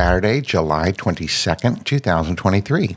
Saturday, 0.00 0.40
July 0.40 0.92
22nd, 0.92 1.84
2023. 1.84 2.96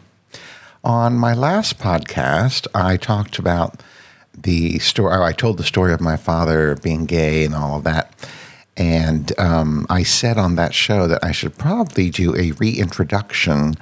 On 0.85 1.17
my 1.17 1.33
last 1.33 1.77
podcast, 1.77 2.65
I 2.73 2.95
talked 2.95 3.37
about 3.37 3.83
the 4.33 4.79
story, 4.79 5.13
I 5.21 5.33
told 5.33 5.57
the 5.57 5.65
story 5.65 5.91
of 5.91 5.99
my 5.99 6.15
father 6.15 6.77
being 6.77 7.05
gay 7.05 7.43
and 7.43 7.55
all 7.55 7.75
of 7.75 7.83
that. 7.83 8.13
And 8.77 9.37
um, 9.37 9.85
I 9.89 10.03
said 10.03 10.37
on 10.37 10.55
that 10.55 10.73
show 10.73 11.05
that 11.09 11.21
I 11.21 11.33
should 11.33 11.57
probably 11.57 12.09
do 12.09 12.37
a 12.37 12.53
reintroduction 12.53 13.75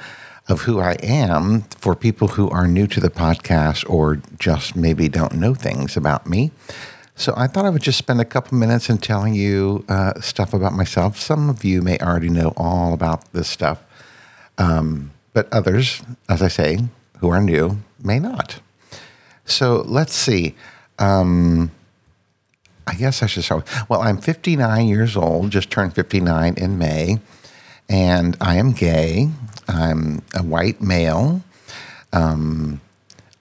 of 0.49 0.61
who 0.61 0.79
I 0.79 0.93
am 1.03 1.61
for 1.77 1.95
people 1.95 2.29
who 2.29 2.49
are 2.49 2.67
new 2.67 2.87
to 2.87 2.99
the 2.99 3.11
podcast 3.11 3.87
or 3.87 4.19
just 4.39 4.75
maybe 4.75 5.07
don't 5.07 5.35
know 5.35 5.53
things 5.53 5.95
about 5.95 6.25
me. 6.25 6.49
So 7.21 7.35
I 7.37 7.45
thought 7.45 7.65
I 7.65 7.69
would 7.69 7.83
just 7.83 7.99
spend 7.99 8.19
a 8.19 8.25
couple 8.25 8.57
minutes 8.57 8.89
in 8.89 8.97
telling 8.97 9.35
you 9.35 9.85
uh, 9.87 10.19
stuff 10.21 10.55
about 10.55 10.73
myself. 10.73 11.19
Some 11.19 11.51
of 11.51 11.63
you 11.63 11.83
may 11.83 11.99
already 11.99 12.29
know 12.29 12.51
all 12.57 12.95
about 12.95 13.31
this 13.31 13.47
stuff, 13.47 13.85
um, 14.57 15.11
but 15.31 15.47
others, 15.53 16.01
as 16.27 16.41
I 16.41 16.47
say, 16.47 16.79
who 17.19 17.29
are 17.29 17.39
new 17.39 17.77
may 18.03 18.17
not. 18.17 18.59
So 19.45 19.83
let's 19.85 20.15
see. 20.15 20.55
Um, 20.97 21.69
I 22.87 22.95
guess 22.95 23.21
I 23.21 23.27
should 23.27 23.43
start. 23.43 23.67
Well, 23.87 24.01
I'm 24.01 24.17
59 24.17 24.87
years 24.87 25.15
old, 25.15 25.51
just 25.51 25.69
turned 25.69 25.93
59 25.93 26.55
in 26.57 26.79
May, 26.79 27.19
and 27.87 28.35
I 28.41 28.55
am 28.55 28.71
gay. 28.71 29.29
I'm 29.67 30.23
a 30.33 30.41
white 30.41 30.81
male. 30.81 31.43
Um, 32.13 32.81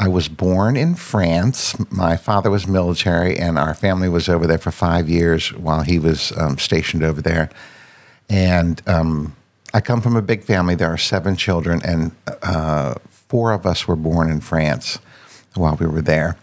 I 0.00 0.08
was 0.08 0.28
born 0.30 0.78
in 0.78 0.94
France. 0.94 1.76
My 1.90 2.16
father 2.16 2.50
was 2.50 2.66
military, 2.66 3.36
and 3.36 3.58
our 3.58 3.74
family 3.74 4.08
was 4.08 4.30
over 4.30 4.46
there 4.46 4.56
for 4.56 4.70
five 4.70 5.10
years 5.10 5.52
while 5.52 5.82
he 5.82 5.98
was 5.98 6.32
um, 6.38 6.56
stationed 6.56 7.02
over 7.02 7.20
there. 7.20 7.50
And 8.26 8.80
um, 8.88 9.36
I 9.74 9.82
come 9.82 10.00
from 10.00 10.16
a 10.16 10.22
big 10.22 10.42
family. 10.42 10.74
There 10.74 10.90
are 10.90 10.96
seven 10.96 11.36
children, 11.36 11.82
and 11.84 12.12
uh, 12.42 12.94
four 13.10 13.52
of 13.52 13.66
us 13.66 13.86
were 13.86 13.94
born 13.94 14.30
in 14.30 14.40
France 14.40 15.00
while 15.54 15.76
we 15.76 15.86
were 15.86 16.00
there. 16.00 16.38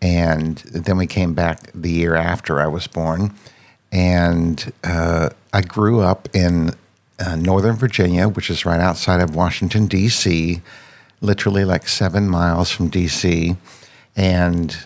And 0.00 0.56
then 0.60 0.96
we 0.96 1.06
came 1.06 1.34
back 1.34 1.70
the 1.74 1.90
year 1.90 2.14
after 2.14 2.58
I 2.58 2.68
was 2.68 2.86
born. 2.86 3.34
And 3.92 4.72
uh, 4.82 5.28
I 5.52 5.60
grew 5.60 6.00
up 6.00 6.30
in 6.34 6.70
uh, 7.18 7.36
Northern 7.36 7.76
Virginia, 7.76 8.28
which 8.28 8.48
is 8.48 8.64
right 8.64 8.80
outside 8.80 9.20
of 9.20 9.36
Washington, 9.36 9.88
D.C 9.88 10.62
literally 11.24 11.64
like 11.64 11.88
seven 11.88 12.28
miles 12.28 12.70
from 12.70 12.90
DC, 12.90 13.56
and 14.14 14.76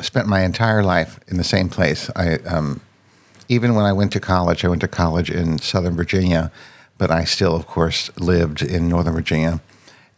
spent 0.00 0.26
my 0.26 0.42
entire 0.42 0.82
life 0.82 1.20
in 1.28 1.36
the 1.36 1.44
same 1.44 1.68
place. 1.68 2.10
I 2.16 2.34
um, 2.54 2.80
even 3.48 3.74
when 3.74 3.84
I 3.84 3.92
went 3.92 4.12
to 4.12 4.20
college, 4.20 4.64
I 4.64 4.68
went 4.68 4.80
to 4.80 4.88
college 4.88 5.30
in 5.30 5.58
Southern 5.58 5.94
Virginia, 5.94 6.50
but 6.96 7.10
I 7.10 7.24
still, 7.24 7.54
of 7.54 7.66
course, 7.66 8.10
lived 8.18 8.62
in 8.62 8.88
Northern 8.88 9.14
Virginia. 9.14 9.60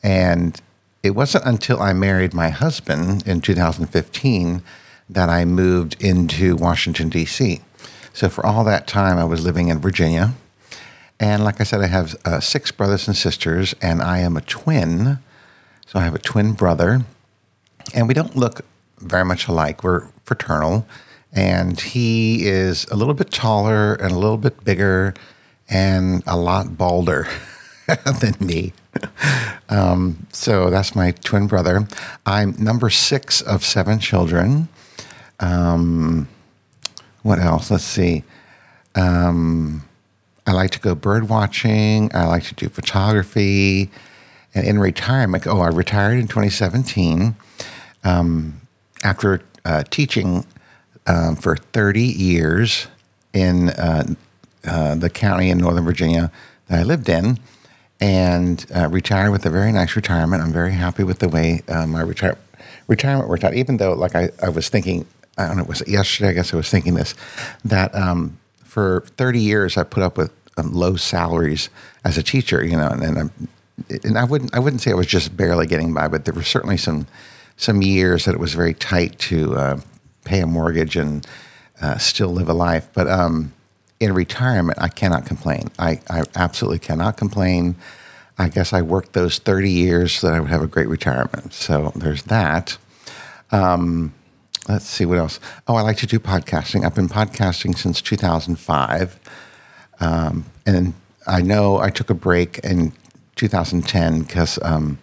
And 0.02 0.60
it 1.02 1.10
wasn't 1.10 1.44
until 1.44 1.80
I 1.80 1.92
married 1.92 2.32
my 2.32 2.50
husband 2.50 3.26
in 3.26 3.40
2015 3.40 4.62
that 5.10 5.28
I 5.28 5.44
moved 5.44 6.02
into 6.02 6.56
Washington, 6.56 7.08
D.C. 7.08 7.60
So 8.12 8.28
for 8.28 8.46
all 8.46 8.64
that 8.64 8.86
time, 8.86 9.18
I 9.18 9.24
was 9.24 9.44
living 9.44 9.68
in 9.68 9.80
Virginia. 9.80 10.34
And 11.18 11.44
like 11.44 11.60
I 11.60 11.64
said, 11.64 11.80
I 11.80 11.89
have 11.89 12.14
uh, 12.24 12.40
six 12.40 12.70
brothers 12.70 13.08
and 13.08 13.16
sisters, 13.16 13.74
and 13.83 14.00
I 14.00 14.18
am 14.18 14.36
a 14.36 14.40
twin. 14.40 15.18
So 15.94 16.00
I 16.00 16.02
have 16.06 16.16
a 16.16 16.18
twin 16.18 16.55
brother, 16.55 17.02
and 17.94 18.08
we 18.08 18.14
don't 18.14 18.34
look 18.34 18.62
very 18.98 19.24
much 19.24 19.46
alike. 19.46 19.84
We're 19.84 20.08
fraternal, 20.24 20.88
and 21.32 21.80
he 21.80 22.46
is 22.46 22.84
a 22.86 22.96
little 22.96 23.14
bit 23.14 23.30
taller 23.30 23.94
and 23.94 24.10
a 24.10 24.18
little 24.18 24.36
bit 24.36 24.64
bigger 24.64 25.14
and 25.70 26.24
a 26.27 26.36
lot 26.36 26.77
balder 26.77 27.28
than 28.20 28.34
me. 28.40 28.72
Um, 29.68 30.27
so 30.33 30.68
that's 30.68 30.96
my 30.96 31.12
twin 31.12 31.46
brother. 31.46 31.86
I'm 32.27 32.56
number 32.58 32.90
six 32.90 33.40
of 33.40 33.64
seven 33.64 34.00
children. 34.00 34.66
Um, 35.38 36.27
what 37.22 37.38
else? 37.38 37.70
Let's 37.70 37.84
see. 37.84 38.24
Um, 38.96 39.84
I 40.44 40.50
like 40.54 40.72
to 40.72 40.80
go 40.80 40.96
bird 40.96 41.28
watching. 41.28 42.12
I 42.12 42.27
like 42.27 42.42
to 42.46 42.54
do 42.56 42.68
photography. 42.68 43.92
And 44.54 44.66
in 44.66 44.78
retirement, 44.78 45.46
oh, 45.46 45.60
I 45.60 45.68
retired 45.68 46.18
in 46.18 46.28
2017 46.28 47.34
um, 48.04 48.60
after 49.02 49.42
uh, 49.64 49.82
teaching 49.90 50.46
um, 51.06 51.36
for 51.36 51.56
30 51.56 52.02
years 52.02 52.86
in 53.32 53.70
uh, 53.70 54.14
uh, 54.64 54.94
the 54.94 55.10
county 55.10 55.50
in 55.50 55.58
Northern 55.58 55.84
Virginia 55.84 56.30
that 56.68 56.80
I 56.80 56.82
lived 56.82 57.08
in, 57.08 57.38
and 58.00 58.64
uh, 58.74 58.88
retired 58.88 59.30
with 59.30 59.44
a 59.44 59.50
very 59.50 59.72
nice 59.72 59.96
retirement. 59.96 60.42
I'm 60.42 60.52
very 60.52 60.72
happy 60.72 61.04
with 61.04 61.18
the 61.18 61.28
way 61.28 61.62
uh, 61.68 61.86
my 61.86 62.00
retire- 62.00 62.38
retirement 62.86 63.28
worked 63.28 63.44
out. 63.44 63.54
Even 63.54 63.76
though, 63.76 63.92
like 63.92 64.14
I, 64.14 64.30
I 64.42 64.48
was 64.48 64.68
thinking, 64.68 65.06
I 65.36 65.48
don't 65.48 65.56
know, 65.56 65.62
it 65.64 65.68
was 65.68 65.86
yesterday. 65.86 66.30
I 66.30 66.32
guess 66.32 66.54
I 66.54 66.56
was 66.56 66.70
thinking 66.70 66.94
this 66.94 67.14
that 67.64 67.94
um, 67.94 68.38
for 68.62 69.04
30 69.16 69.40
years 69.40 69.76
I 69.76 69.82
put 69.82 70.02
up 70.02 70.16
with 70.16 70.32
um, 70.56 70.72
low 70.72 70.96
salaries 70.96 71.68
as 72.04 72.16
a 72.16 72.22
teacher, 72.22 72.64
you 72.64 72.76
know, 72.76 72.88
and, 72.88 73.02
and 73.02 73.48
and 74.05 74.18
I 74.18 74.24
wouldn't 74.24 74.55
I 74.55 74.58
wouldn't 74.58 74.82
say 74.82 74.90
I 74.90 74.94
was 74.94 75.06
just 75.06 75.36
barely 75.36 75.66
getting 75.66 75.94
by, 75.94 76.08
but 76.08 76.24
there 76.24 76.34
were 76.34 76.42
certainly 76.42 76.77
some 76.77 77.06
some 77.56 77.82
years 77.82 78.24
that 78.24 78.34
it 78.34 78.40
was 78.40 78.55
very 78.55 78.74
tight 78.74 79.18
to 79.20 79.55
uh, 79.56 79.80
pay 80.24 80.40
a 80.40 80.46
mortgage 80.46 80.96
and 80.96 81.27
uh, 81.80 81.98
still 81.98 82.28
live 82.28 82.48
a 82.48 82.54
life. 82.54 82.88
But 82.94 83.08
um, 83.08 83.52
in 84.00 84.12
retirement, 84.12 84.78
I 84.80 84.88
cannot 84.88 85.27
complain. 85.27 85.70
I, 85.78 86.00
I 86.10 86.24
absolutely 86.34 86.80
cannot 86.80 87.16
complain. 87.16 87.77
I 88.38 88.48
guess 88.48 88.72
I 88.72 88.83
worked 88.83 89.12
those 89.12 89.38
30 89.38 89.70
years 89.70 90.12
so 90.12 90.27
that 90.27 90.34
I 90.34 90.40
would 90.40 90.50
have 90.50 90.62
a 90.62 90.66
great 90.66 90.88
retirement. 90.88 91.52
So 91.52 91.92
there's 91.94 92.24
that. 92.24 92.77
Um, 93.52 94.12
let's 94.68 94.86
see 94.86 95.04
what 95.04 95.18
else. 95.18 95.38
Oh, 95.68 95.77
I 95.77 95.83
like 95.83 95.98
to 95.98 96.06
do 96.06 96.18
podcasting. 96.18 96.84
I've 96.84 96.94
been 96.94 97.08
podcasting 97.08 97.78
since 97.78 98.02
2005. 98.02 99.18
Um, 100.00 100.44
and 100.66 100.94
I 101.27 101.42
know 101.42 101.78
I 101.78 101.90
took 101.90 102.10
a 102.10 102.14
break 102.14 102.58
in 102.58 102.92
2010 103.36 104.22
because 104.22 104.58
um, 104.62 104.98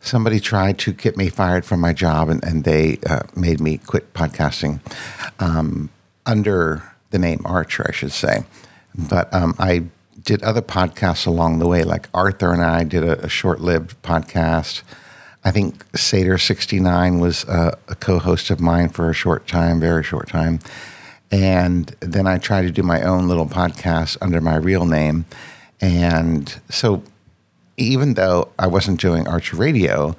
somebody 0.00 0.40
tried 0.40 0.78
to 0.78 0.92
get 0.92 1.16
me 1.16 1.28
fired 1.28 1.64
from 1.64 1.80
my 1.80 1.92
job 1.92 2.28
and, 2.28 2.42
and 2.44 2.64
they 2.64 2.98
uh, 3.08 3.20
made 3.36 3.60
me 3.60 3.78
quit 3.78 4.12
podcasting 4.14 4.80
um, 5.38 5.90
under 6.26 6.82
the 7.10 7.18
name 7.18 7.40
Archer, 7.44 7.86
I 7.88 7.92
should 7.92 8.12
say. 8.12 8.44
But 8.94 9.32
um, 9.32 9.54
I 9.58 9.84
did 10.22 10.42
other 10.42 10.62
podcasts 10.62 11.26
along 11.26 11.58
the 11.58 11.66
way, 11.66 11.82
like 11.82 12.08
Arthur 12.12 12.52
and 12.52 12.62
I 12.62 12.84
did 12.84 13.02
a, 13.02 13.24
a 13.24 13.28
short 13.28 13.60
lived 13.60 14.00
podcast. 14.02 14.82
I 15.44 15.50
think 15.50 15.84
Seder 15.96 16.36
69 16.36 17.18
was 17.18 17.44
a 17.44 17.76
co 18.00 18.18
host 18.18 18.50
of 18.50 18.60
mine 18.60 18.90
for 18.90 19.08
a 19.08 19.14
short 19.14 19.46
time, 19.46 19.80
very 19.80 20.04
short 20.04 20.28
time. 20.28 20.60
And 21.30 21.94
then 22.00 22.26
I 22.26 22.38
tried 22.38 22.62
to 22.62 22.70
do 22.70 22.82
my 22.82 23.02
own 23.02 23.28
little 23.28 23.46
podcast 23.46 24.18
under 24.20 24.40
my 24.40 24.56
real 24.56 24.84
name. 24.84 25.26
And 25.80 26.60
so 26.68 27.02
even 27.80 28.14
though 28.14 28.48
I 28.58 28.66
wasn't 28.66 29.00
doing 29.00 29.26
Archer 29.26 29.56
Radio 29.56 30.14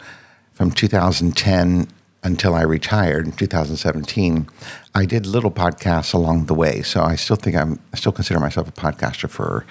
from 0.54 0.72
2010 0.72 1.88
until 2.24 2.56
I 2.56 2.62
retired 2.62 3.26
in 3.26 3.32
2017, 3.32 4.48
I 4.94 5.06
did 5.06 5.26
little 5.26 5.52
podcasts 5.52 6.14
along 6.14 6.46
the 6.46 6.54
way. 6.54 6.82
So 6.82 7.02
I 7.04 7.16
still 7.16 7.36
think 7.36 7.56
I'm, 7.56 7.80
I 7.94 7.98
still 7.98 8.12
consider 8.12 8.40
myself 8.40 8.68
a 8.68 8.72
podcaster 8.72 9.30
for, 9.30 9.66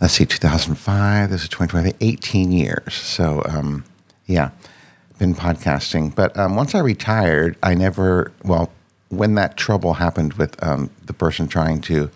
let's 0.00 0.14
see, 0.14 0.26
2005, 0.26 1.30
this 1.30 1.42
is 1.42 1.48
2020, 1.48 1.94
18 2.00 2.52
years. 2.52 2.94
So, 2.94 3.42
um, 3.46 3.84
yeah, 4.26 4.50
been 5.18 5.34
podcasting. 5.34 6.14
But 6.14 6.36
um, 6.38 6.56
once 6.56 6.74
I 6.74 6.80
retired, 6.80 7.56
I 7.62 7.74
never, 7.74 8.32
well, 8.44 8.70
when 9.10 9.34
that 9.34 9.56
trouble 9.56 9.94
happened 9.94 10.34
with 10.34 10.62
um, 10.62 10.90
the 11.04 11.12
person 11.12 11.48
trying 11.48 11.80
to 11.82 12.10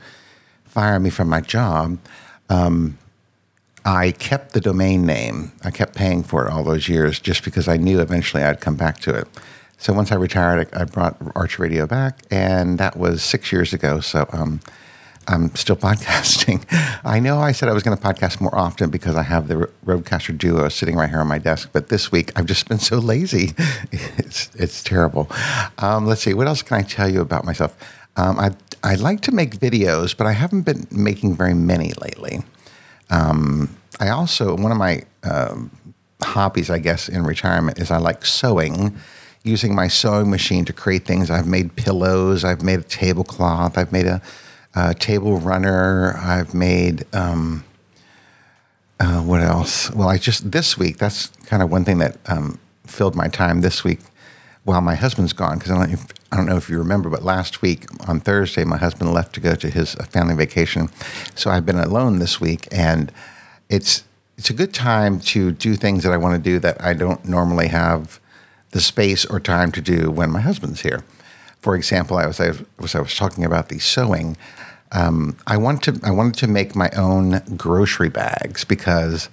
fire 0.65 0.99
me 0.99 1.11
from 1.11 1.29
my 1.29 1.41
job, 1.41 1.99
um, 2.49 2.99
I 3.85 4.13
kept 4.13 4.53
the 4.53 4.61
domain 4.61 5.05
name. 5.05 5.53
I 5.63 5.71
kept 5.71 5.95
paying 5.95 6.23
for 6.23 6.47
it 6.47 6.51
all 6.51 6.65
those 6.65 6.89
years 6.89 7.21
just 7.21 7.45
because 7.45 7.69
I 7.69 7.77
knew 7.77 8.01
eventually 8.01 8.43
I'd 8.43 8.61
come 8.61 8.77
back 8.77 8.99
to 9.01 9.15
it. 9.15 9.29
So 9.77 9.93
once 9.93 10.11
I 10.11 10.15
retired, 10.15 10.69
I 10.73 10.85
brought 10.85 11.19
Archer 11.35 11.63
Radio 11.63 11.87
back, 11.87 12.21
and 12.31 12.79
that 12.79 12.97
was 12.97 13.23
six 13.23 13.53
years 13.53 13.75
ago. 13.75 14.01
So 14.01 14.27
um, 14.33 14.61
I'm 15.29 15.55
still 15.55 15.77
podcasting. 15.89 16.65
I 17.05 17.21
know 17.21 17.39
I 17.39 17.53
said 17.53 17.69
I 17.69 17.75
was 17.75 17.83
going 17.83 17.97
to 17.97 18.03
podcast 18.03 18.41
more 18.41 18.57
often 18.57 18.89
because 18.89 19.17
I 19.17 19.23
have 19.23 19.49
the 19.49 19.71
Rodecaster 19.85 20.37
Duo 20.37 20.71
sitting 20.71 20.97
right 20.97 21.11
here 21.11 21.21
on 21.21 21.27
my 21.27 21.39
desk, 21.39 21.69
but 21.73 21.89
this 21.89 22.11
week 22.11 22.33
I've 22.37 22.47
just 22.47 22.67
been 22.69 22.79
so 22.79 22.99
lazy. 22.99 23.53
it's 23.93 24.55
it's 24.55 24.83
terrible. 24.83 25.29
Um, 25.79 26.07
let's 26.07 26.23
see, 26.23 26.33
what 26.33 26.47
else 26.47 26.63
can 26.63 26.79
I 26.79 26.83
tell 26.83 27.09
you 27.09 27.21
about 27.21 27.45
myself? 27.45 27.77
Um, 28.17 28.39
I 28.39 28.53
I 28.83 28.95
like 28.95 29.21
to 29.23 29.33
make 29.33 29.59
videos, 29.59 30.17
but 30.17 30.27
I 30.27 30.33
haven't 30.33 30.63
been 30.63 30.87
making 30.91 31.37
very 31.37 31.55
many 31.55 31.93
lately. 32.01 32.43
Um, 33.11 33.77
I 34.01 34.09
also, 34.09 34.57
one 34.57 34.73
of 34.73 34.79
my 34.79 35.03
um, 35.23 35.71
hobbies, 36.23 36.71
I 36.71 36.79
guess, 36.79 37.09
in 37.09 37.25
retirement 37.25 37.79
is 37.79 37.91
I 37.91 37.99
like 37.99 38.25
sewing, 38.25 38.97
using 39.43 39.75
my 39.75 39.89
sewing 39.89 40.31
machine 40.31 40.65
to 40.65 40.73
create 40.73 41.05
things. 41.05 41.31
I've 41.31 41.47
made 41.47 41.77
pillows, 41.77 42.45
I've 42.45 42.63
made 42.63 42.81
a 42.81 42.85
tablecloth, 42.85 43.79
I've 43.79 43.93
made 43.93 44.07
a, 44.07 44.21
a 44.75 44.95
table 44.95 45.39
runner, 45.39 46.17
I've 46.19 46.55
made 46.55 47.05
um, 47.15 47.65
uh, 49.01 49.21
what 49.21 49.41
else? 49.41 49.91
Well, 49.91 50.09
I 50.09 50.19
just 50.19 50.51
this 50.53 50.79
week. 50.79 50.99
That's 50.99 51.27
kind 51.47 51.63
of 51.63 51.71
one 51.71 51.85
thing 51.85 51.99
that 51.99 52.17
um, 52.27 52.59
filled 52.87 53.17
my 53.17 53.29
time 53.29 53.61
this 53.61 53.83
week 53.83 54.01
while 54.65 54.81
my 54.81 54.95
husband's 54.95 55.33
gone. 55.33 55.59
Because 55.59 55.71
I 55.71 55.87
don't, 55.87 56.13
I 56.33 56.37
don't 56.37 56.47
know 56.47 56.57
if 56.57 56.69
you 56.69 56.79
remember, 56.79 57.09
but 57.09 57.23
last 57.23 57.63
week 57.63 57.87
on 58.09 58.21
Thursday, 58.21 58.65
my 58.65 58.77
husband 58.77 59.13
left 59.13 59.35
to 59.35 59.41
go 59.41 59.55
to 59.55 59.71
his 59.71 59.95
family 59.95 60.35
vacation, 60.35 60.89
so 61.35 61.51
I've 61.51 61.67
been 61.67 61.79
alone 61.79 62.19
this 62.19 62.41
week, 62.41 62.67
and 62.73 63.13
it's 63.69 64.05
it's 64.37 64.51
a 64.51 64.55
good 64.55 64.75
time 64.75 65.21
to 65.21 65.53
do 65.53 65.77
things 65.77 66.03
that 66.03 66.13
I 66.13 66.17
want 66.17 66.35
to 66.35 66.51
do 66.51 66.59
that 66.59 66.83
I 66.83 66.93
don't 66.93 67.25
normally 67.25 67.69
have 67.69 68.19
the 68.71 68.81
space 68.81 69.25
or 69.25 69.39
time 69.39 69.71
to 69.73 69.81
do 69.81 70.11
when 70.11 70.31
my 70.31 70.41
husband's 70.41 70.81
here. 70.81 71.05
For 71.61 71.77
example, 71.77 72.17
I 72.17 72.27
was 72.27 72.41
I 72.41 72.53
was, 72.79 72.95
I 72.95 73.01
was 73.01 73.15
talking 73.15 73.45
about 73.45 73.69
the 73.69 73.79
sewing. 73.79 74.37
Um, 74.93 75.37
I 75.47 75.57
want 75.57 75.83
to 75.85 76.01
I 76.03 76.11
wanted 76.11 76.35
to 76.41 76.47
make 76.49 76.75
my 76.75 76.91
own 76.97 77.43
grocery 77.57 78.09
bags 78.09 78.65
because 78.65 79.29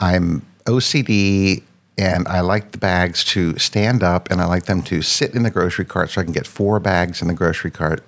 I'm 0.00 0.42
OCD 0.66 1.62
and 1.96 2.26
I 2.28 2.40
like 2.40 2.72
the 2.72 2.78
bags 2.78 3.24
to 3.26 3.56
stand 3.58 4.02
up 4.02 4.30
and 4.30 4.40
I 4.40 4.46
like 4.46 4.64
them 4.64 4.82
to 4.82 5.02
sit 5.02 5.34
in 5.34 5.42
the 5.42 5.50
grocery 5.50 5.84
cart 5.84 6.10
so 6.10 6.20
I 6.20 6.24
can 6.24 6.32
get 6.32 6.46
four 6.46 6.80
bags 6.80 7.22
in 7.22 7.28
the 7.28 7.34
grocery 7.34 7.70
cart 7.70 8.02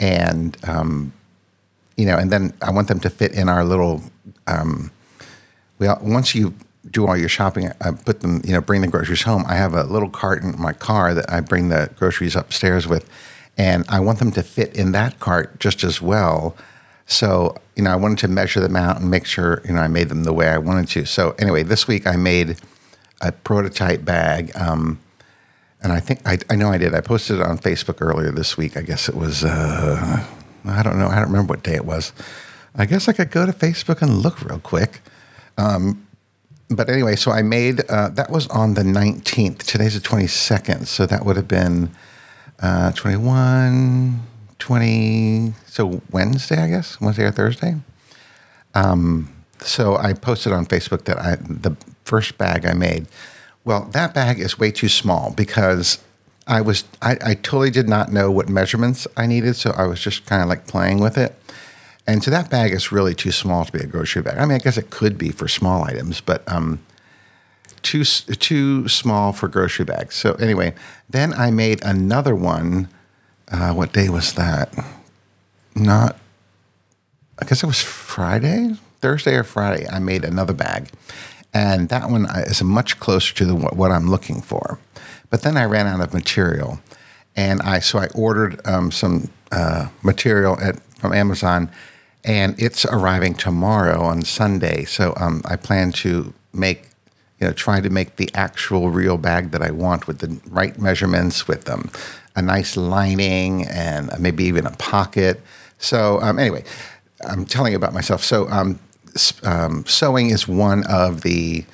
and 0.00 0.56
um, 0.64 1.12
you 1.96 2.06
know 2.06 2.16
and 2.16 2.30
then 2.30 2.52
I 2.62 2.70
want 2.70 2.88
them 2.88 3.00
to 3.00 3.10
fit 3.10 3.32
in 3.32 3.48
our 3.48 3.64
little 3.64 4.02
um, 4.46 4.90
well 5.78 5.98
once 6.02 6.34
you 6.34 6.54
do 6.90 7.06
all 7.06 7.16
your 7.16 7.28
shopping 7.28 7.70
I 7.80 7.92
put 7.92 8.20
them 8.20 8.40
you 8.44 8.52
know 8.52 8.60
bring 8.60 8.80
the 8.80 8.88
groceries 8.88 9.22
home 9.22 9.44
I 9.46 9.54
have 9.54 9.74
a 9.74 9.84
little 9.84 10.10
cart 10.10 10.42
in 10.42 10.60
my 10.60 10.72
car 10.72 11.14
that 11.14 11.30
I 11.30 11.40
bring 11.40 11.68
the 11.68 11.90
groceries 11.96 12.34
upstairs 12.34 12.88
with 12.88 13.08
and 13.58 13.84
I 13.88 14.00
want 14.00 14.18
them 14.18 14.32
to 14.32 14.42
fit 14.42 14.74
in 14.76 14.92
that 14.92 15.20
cart 15.20 15.60
just 15.60 15.84
as 15.84 16.00
well. 16.00 16.56
So, 17.06 17.56
you 17.76 17.82
know, 17.82 17.90
I 17.90 17.96
wanted 17.96 18.18
to 18.18 18.28
measure 18.28 18.60
them 18.60 18.76
out 18.76 19.00
and 19.00 19.10
make 19.10 19.26
sure, 19.26 19.60
you 19.64 19.72
know, 19.72 19.80
I 19.80 19.88
made 19.88 20.08
them 20.08 20.24
the 20.24 20.32
way 20.32 20.48
I 20.48 20.58
wanted 20.58 20.88
to. 20.88 21.04
So, 21.04 21.34
anyway, 21.38 21.62
this 21.62 21.86
week 21.86 22.06
I 22.06 22.16
made 22.16 22.58
a 23.22 23.32
prototype 23.32 24.04
bag. 24.04 24.50
Um, 24.54 25.00
and 25.82 25.92
I 25.92 26.00
think, 26.00 26.20
I, 26.26 26.38
I 26.50 26.56
know 26.56 26.70
I 26.70 26.78
did. 26.78 26.94
I 26.94 27.00
posted 27.00 27.40
it 27.40 27.46
on 27.46 27.58
Facebook 27.58 28.00
earlier 28.00 28.30
this 28.30 28.56
week. 28.56 28.76
I 28.76 28.82
guess 28.82 29.08
it 29.08 29.16
was, 29.16 29.44
uh, 29.44 30.24
I 30.64 30.82
don't 30.82 30.98
know. 30.98 31.08
I 31.08 31.16
don't 31.16 31.30
remember 31.30 31.54
what 31.54 31.62
day 31.62 31.74
it 31.74 31.84
was. 31.84 32.12
I 32.74 32.86
guess 32.86 33.08
I 33.08 33.12
could 33.12 33.30
go 33.30 33.46
to 33.46 33.52
Facebook 33.52 34.02
and 34.02 34.18
look 34.18 34.42
real 34.42 34.58
quick. 34.58 35.00
Um, 35.58 36.06
but 36.70 36.88
anyway, 36.88 37.16
so 37.16 37.30
I 37.30 37.42
made, 37.42 37.80
uh, 37.88 38.08
that 38.10 38.30
was 38.30 38.46
on 38.48 38.74
the 38.74 38.82
19th. 38.82 39.58
Today's 39.58 40.00
the 40.00 40.08
22nd. 40.08 40.86
So 40.86 41.04
that 41.06 41.24
would 41.24 41.36
have 41.36 41.48
been 41.48 41.90
uh, 42.60 42.92
21, 42.92 44.22
20, 44.58 45.52
so 45.66 46.00
Wednesday, 46.10 46.62
I 46.62 46.68
guess, 46.68 47.00
Wednesday 47.00 47.24
or 47.24 47.32
Thursday. 47.32 47.74
Um, 48.74 49.34
so 49.60 49.96
I 49.96 50.14
posted 50.14 50.52
on 50.52 50.66
Facebook 50.66 51.04
that 51.04 51.18
I, 51.18 51.36
the 51.36 51.76
first 52.12 52.36
bag 52.36 52.66
I 52.66 52.74
made, 52.74 53.06
well, 53.64 53.88
that 53.92 54.12
bag 54.12 54.38
is 54.38 54.58
way 54.58 54.70
too 54.70 54.90
small 54.90 55.32
because 55.34 55.98
I 56.46 56.60
was, 56.60 56.84
I, 57.00 57.12
I 57.24 57.34
totally 57.36 57.70
did 57.70 57.88
not 57.88 58.12
know 58.12 58.30
what 58.30 58.50
measurements 58.50 59.06
I 59.16 59.24
needed. 59.26 59.56
So 59.56 59.70
I 59.70 59.86
was 59.86 59.98
just 59.98 60.26
kind 60.26 60.42
of 60.42 60.48
like 60.50 60.66
playing 60.66 61.00
with 61.00 61.16
it. 61.16 61.34
And 62.06 62.22
so 62.22 62.30
that 62.30 62.50
bag 62.50 62.72
is 62.72 62.92
really 62.92 63.14
too 63.14 63.32
small 63.32 63.64
to 63.64 63.72
be 63.72 63.78
a 63.78 63.86
grocery 63.86 64.20
bag. 64.20 64.36
I 64.36 64.44
mean, 64.44 64.56
I 64.56 64.58
guess 64.58 64.76
it 64.76 64.90
could 64.90 65.16
be 65.16 65.30
for 65.30 65.48
small 65.48 65.84
items, 65.84 66.20
but 66.20 66.42
um, 66.52 66.80
too 67.80 68.04
too 68.04 68.88
small 68.88 69.32
for 69.32 69.48
grocery 69.48 69.86
bags. 69.86 70.14
So 70.14 70.34
anyway, 70.34 70.74
then 71.08 71.32
I 71.32 71.50
made 71.50 71.82
another 71.82 72.34
one. 72.34 72.88
Uh, 73.50 73.72
what 73.72 73.94
day 73.94 74.10
was 74.10 74.34
that? 74.34 74.68
Not. 75.74 76.18
I 77.38 77.46
guess 77.46 77.62
it 77.62 77.66
was 77.66 77.80
Friday, 77.80 78.74
Thursday 79.00 79.34
or 79.34 79.44
Friday. 79.44 79.86
I 79.88 79.98
made 79.98 80.24
another 80.24 80.52
bag, 80.52 80.90
and 81.52 81.88
that 81.88 82.10
one 82.10 82.26
is 82.46 82.62
much 82.62 82.98
closer 82.98 83.34
to 83.34 83.44
the, 83.44 83.54
what 83.54 83.90
I'm 83.90 84.08
looking 84.08 84.40
for. 84.40 84.78
But 85.30 85.42
then 85.42 85.56
I 85.56 85.64
ran 85.64 85.86
out 85.86 86.00
of 86.00 86.14
material, 86.14 86.80
and 87.36 87.62
I 87.62 87.80
so 87.80 87.98
I 87.98 88.08
ordered 88.14 88.60
um, 88.66 88.90
some 88.90 89.30
uh, 89.50 89.88
material 90.02 90.58
at, 90.60 90.80
from 90.98 91.12
Amazon, 91.12 91.70
and 92.24 92.54
it's 92.60 92.84
arriving 92.84 93.34
tomorrow 93.34 94.02
on 94.02 94.22
Sunday. 94.22 94.84
So 94.84 95.14
um, 95.16 95.42
I 95.44 95.56
plan 95.56 95.92
to 95.92 96.32
make 96.52 96.88
you 97.40 97.48
know, 97.48 97.52
try 97.52 97.80
to 97.80 97.90
make 97.90 98.16
the 98.16 98.30
actual 98.34 98.90
real 98.90 99.18
bag 99.18 99.50
that 99.50 99.62
I 99.62 99.72
want 99.72 100.06
with 100.06 100.20
the 100.20 100.40
right 100.48 100.78
measurements, 100.78 101.48
with 101.48 101.68
um, 101.68 101.90
a 102.36 102.42
nice 102.42 102.76
lining 102.76 103.66
and 103.66 104.10
maybe 104.20 104.44
even 104.44 104.64
a 104.64 104.70
pocket. 104.70 105.40
So 105.78 106.20
um, 106.22 106.38
anyway, 106.38 106.62
I'm 107.28 107.44
telling 107.44 107.72
you 107.72 107.76
about 107.76 107.94
myself. 107.94 108.22
So 108.22 108.48
um, 108.48 108.78
um 109.42 109.84
sewing 109.86 110.30
is 110.30 110.48
one 110.48 110.84
of 110.86 111.22
the 111.22 111.64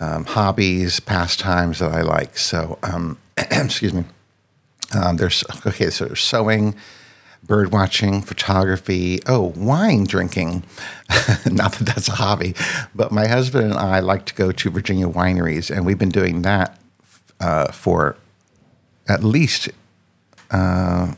um, 0.00 0.24
hobbies, 0.24 1.00
pastimes 1.00 1.78
that 1.78 1.92
I 1.92 2.02
like. 2.02 2.36
So 2.36 2.78
um, 2.82 3.18
excuse 3.36 3.94
me. 3.94 4.04
there's 5.14 5.44
okay. 5.66 5.90
So 5.90 6.06
there's 6.06 6.20
sewing 6.20 6.74
bird 7.46 7.72
watching, 7.72 8.22
photography, 8.22 9.20
oh, 9.26 9.52
wine 9.56 10.04
drinking. 10.04 10.64
Not 11.46 11.72
that 11.74 11.90
that's 11.94 12.08
a 12.08 12.12
hobby, 12.12 12.54
but 12.94 13.12
my 13.12 13.26
husband 13.26 13.72
and 13.72 13.74
I 13.74 14.00
like 14.00 14.26
to 14.26 14.34
go 14.34 14.52
to 14.52 14.70
Virginia 14.70 15.08
wineries, 15.08 15.74
and 15.74 15.86
we've 15.86 15.98
been 15.98 16.10
doing 16.10 16.42
that 16.42 16.78
uh, 17.40 17.72
for 17.72 18.16
at 19.08 19.22
least. 19.22 19.68
Uh, 20.50 21.14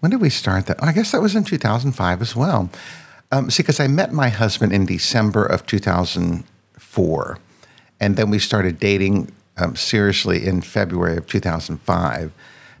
when 0.00 0.10
did 0.10 0.20
we 0.20 0.30
start 0.30 0.66
that? 0.66 0.82
I 0.82 0.92
guess 0.92 1.10
that 1.10 1.20
was 1.20 1.34
in 1.34 1.42
2005 1.42 2.22
as 2.22 2.36
well. 2.36 2.70
Um, 3.30 3.50
see, 3.50 3.62
because 3.62 3.80
I 3.80 3.88
met 3.88 4.12
my 4.12 4.30
husband 4.30 4.72
in 4.72 4.86
December 4.86 5.44
of 5.44 5.66
2004, 5.66 7.38
and 8.00 8.16
then 8.16 8.30
we 8.30 8.38
started 8.38 8.78
dating 8.78 9.32
um, 9.58 9.76
seriously 9.76 10.46
in 10.46 10.62
February 10.62 11.16
of 11.16 11.26
2005. 11.26 12.32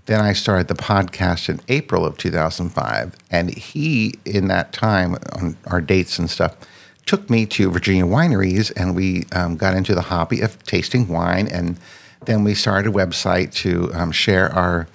Then 0.06 0.20
I 0.20 0.32
started 0.32 0.68
the 0.68 0.74
podcast 0.74 1.50
in 1.50 1.60
April 1.68 2.06
of 2.06 2.16
2005. 2.16 3.14
And 3.30 3.50
he, 3.50 4.14
in 4.24 4.48
that 4.48 4.72
time, 4.72 5.16
on 5.32 5.58
our 5.66 5.82
dates 5.82 6.18
and 6.18 6.30
stuff, 6.30 6.56
took 7.04 7.28
me 7.28 7.44
to 7.46 7.70
Virginia 7.70 8.04
wineries 8.04 8.72
and 8.76 8.94
we 8.94 9.24
um, 9.32 9.56
got 9.56 9.74
into 9.74 9.94
the 9.94 10.02
hobby 10.02 10.40
of 10.40 10.62
tasting 10.64 11.08
wine. 11.08 11.46
And 11.48 11.78
then 12.24 12.44
we 12.44 12.54
started 12.54 12.88
a 12.88 12.92
website 12.92 13.52
to 13.56 13.92
um, 13.92 14.12
share 14.12 14.50
our 14.54 14.88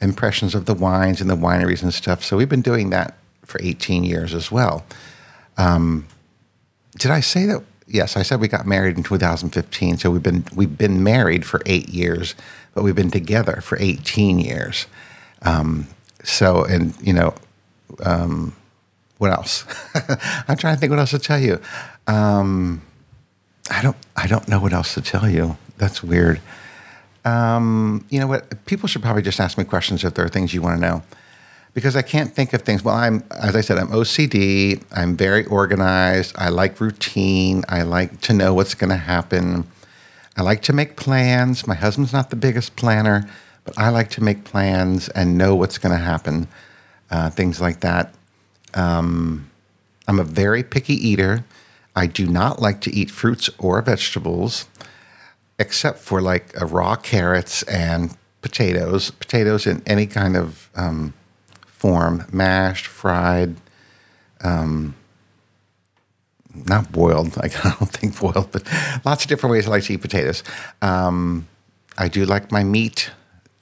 impressions 0.00 0.54
of 0.54 0.66
the 0.66 0.74
wines 0.74 1.20
and 1.20 1.30
the 1.30 1.36
wineries 1.36 1.82
and 1.82 1.94
stuff. 1.94 2.22
So 2.22 2.36
we've 2.36 2.48
been 2.48 2.62
doing 2.62 2.90
that 2.90 3.16
for 3.44 3.60
18 3.62 4.04
years 4.04 4.34
as 4.34 4.50
well. 4.50 4.84
Um, 5.56 6.06
did 6.98 7.10
I 7.10 7.20
say 7.20 7.46
that? 7.46 7.62
Yes, 7.86 8.16
I 8.16 8.22
said 8.22 8.40
we 8.40 8.48
got 8.48 8.66
married 8.66 8.96
in 8.96 9.02
2015. 9.02 9.98
So 9.98 10.10
we've 10.10 10.22
been 10.22 10.44
we've 10.54 10.76
been 10.76 11.02
married 11.02 11.44
for 11.44 11.60
eight 11.66 11.90
years 11.90 12.34
but 12.74 12.82
we've 12.82 12.94
been 12.94 13.10
together 13.10 13.60
for 13.62 13.78
18 13.80 14.38
years. 14.38 14.86
Um, 15.42 15.86
so, 16.22 16.64
and 16.64 16.94
you 17.00 17.12
know, 17.12 17.34
um, 18.02 18.54
what 19.18 19.30
else? 19.30 19.64
I'm 20.48 20.56
trying 20.56 20.74
to 20.74 20.80
think 20.80 20.90
what 20.90 20.98
else 20.98 21.12
to 21.12 21.18
tell 21.18 21.38
you. 21.38 21.60
Um, 22.06 22.82
I 23.70 23.80
don't, 23.80 23.96
I 24.16 24.26
don't 24.26 24.48
know 24.48 24.58
what 24.58 24.72
else 24.72 24.94
to 24.94 25.00
tell 25.00 25.28
you. 25.28 25.56
That's 25.78 26.02
weird. 26.02 26.40
Um, 27.24 28.04
you 28.10 28.20
know 28.20 28.26
what? 28.26 28.64
People 28.66 28.88
should 28.88 29.02
probably 29.02 29.22
just 29.22 29.40
ask 29.40 29.56
me 29.56 29.64
questions 29.64 30.04
if 30.04 30.14
there 30.14 30.24
are 30.24 30.28
things 30.28 30.52
you 30.52 30.60
want 30.60 30.80
to 30.80 30.86
know, 30.86 31.02
because 31.74 31.96
I 31.96 32.02
can't 32.02 32.32
think 32.32 32.52
of 32.52 32.62
things. 32.62 32.84
Well, 32.84 32.94
I'm, 32.94 33.24
as 33.32 33.56
I 33.56 33.60
said, 33.60 33.78
I'm 33.78 33.88
OCD. 33.88 34.82
I'm 34.92 35.16
very 35.16 35.44
organized. 35.46 36.34
I 36.38 36.48
like 36.48 36.80
routine. 36.80 37.64
I 37.68 37.82
like 37.82 38.20
to 38.22 38.32
know 38.32 38.54
what's 38.54 38.74
going 38.74 38.90
to 38.90 38.96
happen. 38.96 39.66
I 40.36 40.42
like 40.42 40.62
to 40.62 40.72
make 40.72 40.96
plans. 40.96 41.66
My 41.66 41.74
husband's 41.74 42.12
not 42.12 42.30
the 42.30 42.36
biggest 42.36 42.76
planner, 42.76 43.28
but 43.64 43.76
I 43.76 43.88
like 43.88 44.08
to 44.10 44.22
make 44.22 44.44
plans 44.44 45.08
and 45.10 45.36
know 45.36 45.54
what's 45.56 45.78
going 45.78 45.96
to 45.96 46.02
happen, 46.02 46.46
uh, 47.10 47.30
things 47.30 47.60
like 47.60 47.80
that. 47.80 48.14
Um, 48.72 49.50
I'm 50.06 50.20
a 50.20 50.24
very 50.24 50.62
picky 50.62 50.94
eater. 50.94 51.44
I 51.96 52.06
do 52.06 52.26
not 52.26 52.60
like 52.60 52.80
to 52.82 52.94
eat 52.94 53.10
fruits 53.10 53.50
or 53.58 53.80
vegetables, 53.82 54.66
except 55.58 55.98
for 55.98 56.20
like 56.20 56.52
raw 56.60 56.96
carrots 56.96 57.62
and 57.64 58.16
potatoes. 58.42 59.10
Potatoes 59.10 59.66
in 59.66 59.82
any 59.86 60.06
kind 60.06 60.36
of 60.36 60.68
um, 60.74 61.14
form, 61.84 62.24
mashed, 62.32 62.86
fried. 62.86 63.56
Um, 64.40 64.94
not 66.54 66.90
boiled. 66.90 67.36
I 67.42 67.48
don't 67.48 67.90
think 67.90 68.18
boiled, 68.18 68.50
but 68.52 68.62
lots 69.04 69.24
of 69.24 69.28
different 69.28 69.52
ways 69.52 69.66
I 69.66 69.70
like 69.70 69.82
to 69.84 69.92
eat 69.92 70.00
potatoes. 70.00 70.42
Um, 70.80 71.46
I 71.98 72.08
do 72.08 72.24
like 72.24 72.50
my 72.50 72.64
meat, 72.64 73.10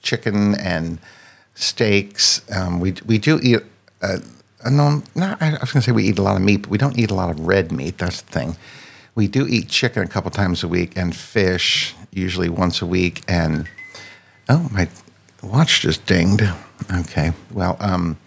chicken 0.01 0.55
and 0.55 0.99
steaks. 1.53 2.49
Um, 2.49 2.79
we 2.79 2.93
we 3.05 3.17
do 3.17 3.41
eat. 3.43 3.59
Uh, 4.01 4.19
no, 4.71 5.03
not, 5.15 5.41
I 5.41 5.57
was 5.59 5.73
going 5.73 5.81
to 5.81 5.87
say 5.87 5.91
we 5.91 6.05
eat 6.05 6.17
a 6.17 6.21
lot 6.21 6.37
of 6.37 6.41
meat, 6.41 6.61
but 6.61 6.69
we 6.69 6.77
don't 6.77 6.97
eat 6.97 7.11
a 7.11 7.15
lot 7.15 7.29
of 7.29 7.41
red 7.41 7.73
meat. 7.73 7.97
That's 7.97 8.21
the 8.21 8.31
thing. 8.31 8.55
We 9.15 9.27
do 9.27 9.45
eat 9.45 9.67
chicken 9.67 10.01
a 10.01 10.07
couple 10.07 10.31
times 10.31 10.63
a 10.63 10.69
week 10.69 10.95
and 10.95 11.13
fish 11.13 11.93
usually 12.11 12.47
once 12.47 12.81
a 12.81 12.85
week. 12.85 13.21
And 13.27 13.67
oh, 14.47 14.69
my 14.71 14.87
watch 15.43 15.81
just 15.81 16.05
dinged. 16.05 16.43
Okay, 16.91 17.33
well, 17.51 17.77
um, 17.79 18.17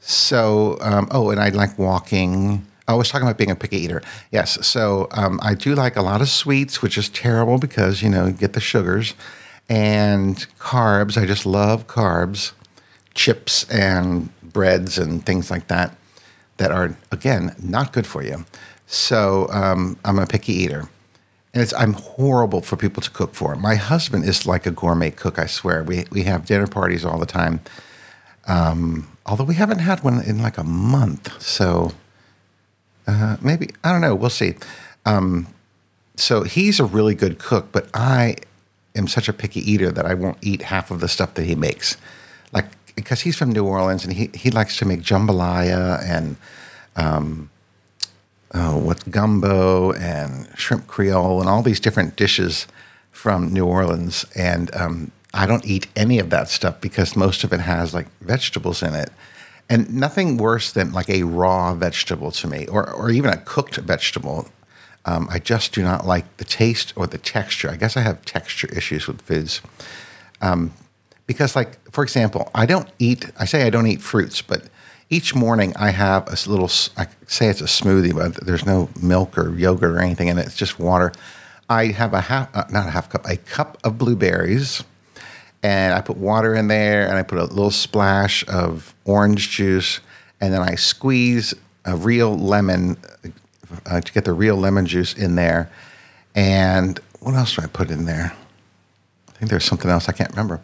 so 0.00 0.78
um, 0.80 1.08
oh, 1.10 1.30
and 1.30 1.40
I 1.40 1.48
like 1.48 1.78
walking 1.78 2.66
I 2.88 2.94
was 2.94 3.08
talking 3.08 3.26
about 3.26 3.38
being 3.38 3.50
a 3.50 3.56
picky 3.56 3.78
eater. 3.78 4.02
Yes. 4.30 4.64
So 4.66 5.08
um, 5.10 5.40
I 5.42 5.54
do 5.54 5.74
like 5.74 5.96
a 5.96 6.02
lot 6.02 6.20
of 6.20 6.28
sweets, 6.28 6.82
which 6.82 6.96
is 6.96 7.08
terrible 7.08 7.58
because, 7.58 8.02
you 8.02 8.08
know, 8.08 8.26
you 8.26 8.32
get 8.32 8.52
the 8.52 8.60
sugars 8.60 9.14
and 9.68 10.36
carbs. 10.58 11.20
I 11.20 11.26
just 11.26 11.44
love 11.44 11.88
carbs, 11.88 12.52
chips 13.14 13.68
and 13.70 14.28
breads 14.40 14.98
and 14.98 15.24
things 15.26 15.50
like 15.50 15.66
that 15.66 15.96
that 16.58 16.70
are, 16.70 16.96
again, 17.10 17.54
not 17.60 17.92
good 17.92 18.06
for 18.06 18.22
you. 18.22 18.46
So 18.86 19.48
um, 19.50 19.98
I'm 20.04 20.18
a 20.18 20.26
picky 20.26 20.52
eater. 20.52 20.88
And 21.56 21.62
it's, 21.62 21.72
I'm 21.72 21.94
horrible 21.94 22.60
for 22.60 22.76
people 22.76 23.02
to 23.02 23.10
cook 23.10 23.32
for. 23.32 23.56
My 23.56 23.76
husband 23.76 24.26
is 24.26 24.44
like 24.44 24.66
a 24.66 24.70
gourmet 24.70 25.10
cook, 25.10 25.38
I 25.38 25.46
swear. 25.46 25.82
We, 25.82 26.04
we 26.10 26.24
have 26.24 26.44
dinner 26.44 26.66
parties 26.66 27.02
all 27.02 27.18
the 27.18 27.24
time. 27.24 27.60
Um, 28.46 29.08
although 29.24 29.44
we 29.44 29.54
haven't 29.54 29.78
had 29.78 30.04
one 30.04 30.20
in 30.20 30.42
like 30.42 30.58
a 30.58 30.62
month. 30.62 31.40
So 31.40 31.92
uh, 33.06 33.38
maybe 33.40 33.70
I 33.82 33.90
don't 33.90 34.02
know. 34.02 34.14
We'll 34.14 34.28
see. 34.28 34.56
Um, 35.06 35.46
so 36.16 36.42
he's 36.42 36.78
a 36.78 36.84
really 36.84 37.14
good 37.14 37.38
cook, 37.38 37.72
but 37.72 37.88
I 37.94 38.36
am 38.94 39.08
such 39.08 39.26
a 39.26 39.32
picky 39.32 39.60
eater 39.60 39.90
that 39.90 40.04
I 40.04 40.12
won't 40.12 40.36
eat 40.42 40.60
half 40.60 40.90
of 40.90 41.00
the 41.00 41.08
stuff 41.08 41.32
that 41.36 41.44
he 41.44 41.54
makes. 41.54 41.96
Like 42.52 42.66
because 42.96 43.22
he's 43.22 43.34
from 43.38 43.52
New 43.52 43.64
Orleans 43.64 44.04
and 44.04 44.12
he 44.12 44.28
he 44.34 44.50
likes 44.50 44.76
to 44.76 44.84
make 44.84 45.00
jambalaya 45.00 46.04
and 46.04 46.36
um, 46.96 47.48
oh, 48.56 48.78
what 48.78 49.10
gumbo 49.10 49.92
and 49.92 50.48
shrimp 50.56 50.86
creole 50.86 51.40
and 51.40 51.48
all 51.48 51.62
these 51.62 51.80
different 51.80 52.16
dishes 52.16 52.66
from 53.12 53.52
New 53.52 53.64
Orleans, 53.64 54.24
and 54.34 54.74
um, 54.74 55.10
I 55.32 55.46
don't 55.46 55.64
eat 55.66 55.86
any 55.96 56.18
of 56.18 56.30
that 56.30 56.48
stuff 56.48 56.80
because 56.80 57.16
most 57.16 57.44
of 57.44 57.52
it 57.52 57.60
has 57.60 57.94
like 57.94 58.08
vegetables 58.20 58.82
in 58.82 58.94
it. 58.94 59.10
And 59.68 59.92
nothing 59.94 60.36
worse 60.36 60.70
than 60.70 60.92
like 60.92 61.10
a 61.10 61.24
raw 61.24 61.74
vegetable 61.74 62.30
to 62.32 62.46
me, 62.46 62.66
or, 62.66 62.88
or 62.90 63.10
even 63.10 63.30
a 63.30 63.36
cooked 63.36 63.76
vegetable. 63.76 64.48
Um, 65.04 65.28
I 65.30 65.38
just 65.38 65.72
do 65.72 65.82
not 65.82 66.06
like 66.06 66.36
the 66.36 66.44
taste 66.44 66.92
or 66.96 67.06
the 67.06 67.18
texture. 67.18 67.70
I 67.70 67.76
guess 67.76 67.96
I 67.96 68.00
have 68.00 68.24
texture 68.24 68.68
issues 68.72 69.06
with 69.06 69.20
foods. 69.22 69.60
Um, 70.40 70.72
because, 71.26 71.56
like, 71.56 71.78
for 71.90 72.04
example, 72.04 72.50
I 72.54 72.66
don't 72.66 72.88
eat, 72.98 73.30
I 73.38 73.44
say 73.44 73.66
I 73.66 73.70
don't 73.70 73.86
eat 73.86 74.02
fruits, 74.02 74.40
but 74.42 74.62
each 75.08 75.34
morning 75.34 75.74
I 75.76 75.90
have 75.90 76.28
a 76.28 76.50
little, 76.50 76.70
I 76.96 77.06
say 77.26 77.48
it's 77.48 77.60
a 77.60 77.64
smoothie, 77.64 78.14
but 78.14 78.44
there's 78.44 78.66
no 78.66 78.88
milk 79.00 79.38
or 79.38 79.56
yogurt 79.56 79.92
or 79.92 80.00
anything 80.00 80.28
in 80.28 80.38
it. 80.38 80.46
It's 80.46 80.56
just 80.56 80.78
water. 80.78 81.12
I 81.68 81.86
have 81.86 82.14
a 82.14 82.20
half, 82.22 82.54
uh, 82.56 82.64
not 82.70 82.86
a 82.86 82.90
half 82.90 83.08
cup, 83.08 83.26
a 83.28 83.36
cup 83.36 83.78
of 83.84 83.98
blueberries 83.98 84.84
and 85.62 85.94
I 85.94 86.00
put 86.00 86.16
water 86.16 86.54
in 86.54 86.68
there 86.68 87.08
and 87.08 87.16
I 87.16 87.22
put 87.22 87.38
a 87.38 87.44
little 87.44 87.70
splash 87.70 88.46
of 88.48 88.94
orange 89.04 89.50
juice 89.50 90.00
and 90.40 90.52
then 90.52 90.62
I 90.62 90.74
squeeze 90.74 91.54
a 91.84 91.96
real 91.96 92.36
lemon 92.36 92.96
uh, 93.86 94.00
to 94.00 94.12
get 94.12 94.24
the 94.24 94.32
real 94.32 94.56
lemon 94.56 94.86
juice 94.86 95.14
in 95.14 95.34
there. 95.34 95.70
And 96.34 97.00
what 97.20 97.34
else 97.34 97.56
do 97.56 97.62
I 97.62 97.66
put 97.66 97.90
in 97.90 98.04
there? 98.04 98.36
I 99.28 99.32
think 99.32 99.50
there's 99.50 99.64
something 99.64 99.90
else 99.90 100.08
I 100.08 100.12
can't 100.12 100.30
remember. 100.30 100.60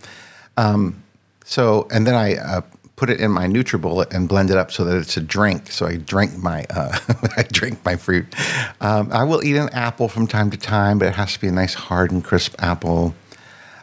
Um, 0.56 1.02
so 1.44 1.88
and 1.90 2.06
then 2.06 2.14
I 2.14 2.36
uh, 2.36 2.60
put 3.02 3.10
it 3.10 3.20
in 3.20 3.32
my 3.32 3.48
NutriBullet 3.48 4.14
and 4.14 4.28
blend 4.28 4.48
it 4.48 4.56
up 4.56 4.70
so 4.70 4.84
that 4.84 4.96
it's 4.96 5.16
a 5.16 5.20
drink. 5.20 5.72
So 5.72 5.86
I 5.86 5.96
drink 5.96 6.38
my 6.38 6.64
uh, 6.70 6.96
I 7.36 7.42
drink 7.42 7.84
my 7.84 7.96
fruit. 7.96 8.32
Um, 8.80 9.10
I 9.10 9.24
will 9.24 9.42
eat 9.42 9.56
an 9.56 9.70
apple 9.70 10.06
from 10.06 10.28
time 10.28 10.50
to 10.50 10.56
time, 10.56 11.00
but 11.00 11.08
it 11.08 11.14
has 11.14 11.32
to 11.32 11.40
be 11.40 11.48
a 11.48 11.50
nice 11.50 11.74
hard 11.74 12.12
and 12.12 12.22
crisp 12.22 12.54
apple. 12.60 13.12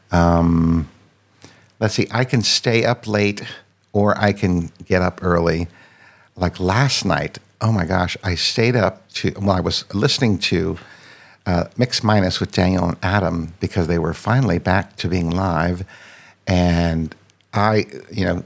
Um, 0.09 0.89
let's 1.81 1.95
see, 1.95 2.07
I 2.11 2.23
can 2.23 2.41
stay 2.41 2.85
up 2.85 3.07
late 3.07 3.41
or 3.91 4.17
I 4.17 4.31
can 4.31 4.71
get 4.85 5.01
up 5.01 5.19
early. 5.21 5.67
Like 6.37 6.57
last 6.61 7.03
night, 7.03 7.39
oh 7.59 7.73
my 7.73 7.83
gosh, 7.83 8.15
I 8.23 8.35
stayed 8.35 8.77
up 8.77 9.09
to, 9.15 9.33
well, 9.41 9.51
I 9.51 9.59
was 9.59 9.83
listening 9.93 10.39
to 10.47 10.77
uh, 11.45 11.65
Mix 11.75 12.05
Minus 12.05 12.39
with 12.39 12.53
Daniel 12.53 12.87
and 12.87 12.97
Adam 13.03 13.51
because 13.59 13.87
they 13.87 13.99
were 13.99 14.13
finally 14.13 14.59
back 14.59 14.95
to 14.95 15.09
being 15.09 15.29
live. 15.29 15.83
And 16.47 17.13
I, 17.53 17.85
you 18.13 18.23
know, 18.23 18.43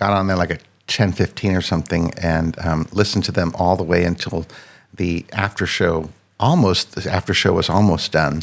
got 0.00 0.12
on 0.12 0.26
there 0.26 0.36
like 0.36 0.50
at 0.50 0.62
10 0.88 1.12
15 1.12 1.54
or 1.54 1.60
something 1.60 2.12
and 2.20 2.58
um, 2.58 2.88
listened 2.90 3.22
to 3.24 3.32
them 3.32 3.52
all 3.54 3.76
the 3.76 3.84
way 3.84 4.02
until 4.02 4.46
the 4.94 5.24
after 5.32 5.66
show 5.66 6.10
almost, 6.40 6.96
the 6.96 7.10
after 7.10 7.32
show 7.34 7.52
was 7.52 7.68
almost 7.68 8.10
done. 8.10 8.42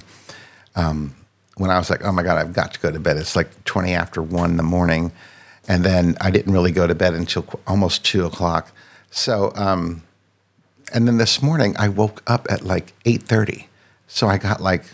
Um, 0.76 1.16
when 1.58 1.72
I 1.72 1.80
was 1.80 1.90
like, 1.90 2.06
oh 2.06 2.12
my 2.12 2.24
God, 2.24 2.38
I've 2.38 2.54
got 2.54 2.74
to 2.76 2.80
go 2.80 2.92
to 2.92 3.00
bed. 3.00 3.18
It's 3.18 3.36
like 3.36 3.66
20 3.66 3.94
after 3.94 4.22
one 4.22 4.52
in 4.52 4.58
the 4.58 4.64
morning. 4.64 5.12
And 5.68 5.84
then 5.84 6.16
I 6.22 6.30
didn't 6.30 6.54
really 6.54 6.72
go 6.72 6.88
to 6.88 6.96
bed 6.96 7.16
until 7.16 7.46
almost 7.66 8.06
two 8.06 8.26
o'clock. 8.26 8.72
So, 9.10 9.52
um, 9.56 10.04
and 10.94 11.08
then 11.08 11.18
this 11.18 11.42
morning 11.42 11.76
I 11.78 11.90
woke 11.90 12.22
up 12.28 12.46
at 12.50 12.64
like 12.64 12.94
8.30. 13.04 13.66
So 14.08 14.28
I 14.28 14.38
got 14.38 14.62
like, 14.62 14.86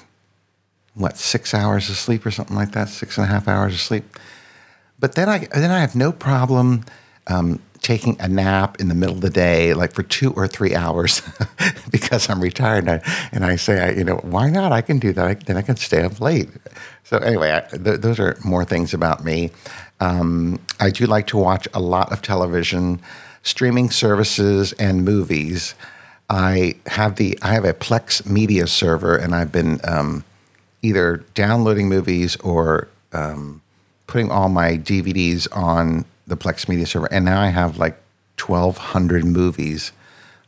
what, 0.96 1.17
six 1.17 1.53
hours 1.53 1.89
of 1.89 1.98
sleep 1.98 2.25
or 2.25 2.32
something 2.32 2.55
like 2.55 2.72
that, 2.72 2.88
six 2.88 3.17
and 3.17 3.25
a 3.25 3.27
half 3.27 3.48
hours 3.48 3.74
of 3.74 3.82
sleep. 3.82 4.05
But 5.03 5.15
then 5.15 5.27
I, 5.27 5.39
then 5.39 5.69
I 5.69 5.81
have 5.81 5.98
no 5.98 6.13
problem 6.13 6.86
um, 7.27 7.60
taking 7.81 8.15
a 8.22 8.27
nap 8.29 8.79
in 8.79 8.88
the 8.88 8.95
middle 8.95 9.15
of 9.15 9.19
the 9.19 9.29
day, 9.29 9.74
like 9.74 9.91
for 9.91 10.01
two 10.01 10.31
or 10.31 10.48
three 10.48 10.74
hours, 10.74 11.22
because 11.91 12.29
I'm 12.29 12.39
retired. 12.39 12.88
And 12.88 12.89
I, 12.89 13.27
and 13.33 13.43
I 13.43 13.57
say, 13.57 13.81
I, 13.81 13.91
you 13.98 14.05
know, 14.05 14.15
why 14.24 14.50
not? 14.50 14.72
I 14.72 14.79
can 14.79 15.00
do 15.00 15.12
that. 15.12 15.27
I, 15.27 15.33
then 15.33 15.57
I 15.57 15.62
can 15.62 15.75
stay 15.75 16.03
up 16.03 16.22
late. 16.22 16.48
So 17.03 17.17
anyway, 17.17 17.51
I, 17.51 17.75
th- 17.75 18.00
those 18.00 18.17
are 18.17 18.38
more 18.45 18.63
things 18.63 18.93
about 18.93 19.25
me. 19.25 19.51
Um, 20.00 20.62
I 20.79 20.89
do 20.89 21.05
like 21.05 21.27
to 21.27 21.38
watch 21.38 21.67
a 21.74 21.81
lot 21.81 22.13
of 22.13 22.22
television, 22.22 23.01
streaming 23.41 23.89
services, 23.89 24.72
and 24.72 25.03
movies. 25.03 25.75
I 26.29 26.75
have 26.86 27.17
the 27.17 27.38
I 27.41 27.55
have 27.55 27.65
a 27.65 27.74
Plex 27.74 28.25
media 28.25 28.67
server, 28.67 29.17
and 29.17 29.36
I've 29.36 29.51
been 29.51 29.81
um, 29.83 30.24
either 30.81 31.25
downloading 31.33 31.89
movies 31.89 32.38
or 32.38 32.88
um, 33.12 33.62
putting 34.13 34.29
all 34.29 34.48
my 34.48 34.77
DVDs 34.77 35.48
on 35.58 36.05
the 36.27 36.38
Plex 36.38 36.70
Media 36.70 36.86
server, 36.86 37.12
and 37.12 37.25
now 37.25 37.41
I 37.41 37.48
have 37.48 37.79
like 37.79 37.98
twelve 38.38 38.77
hundred 38.77 39.25
movies 39.25 39.91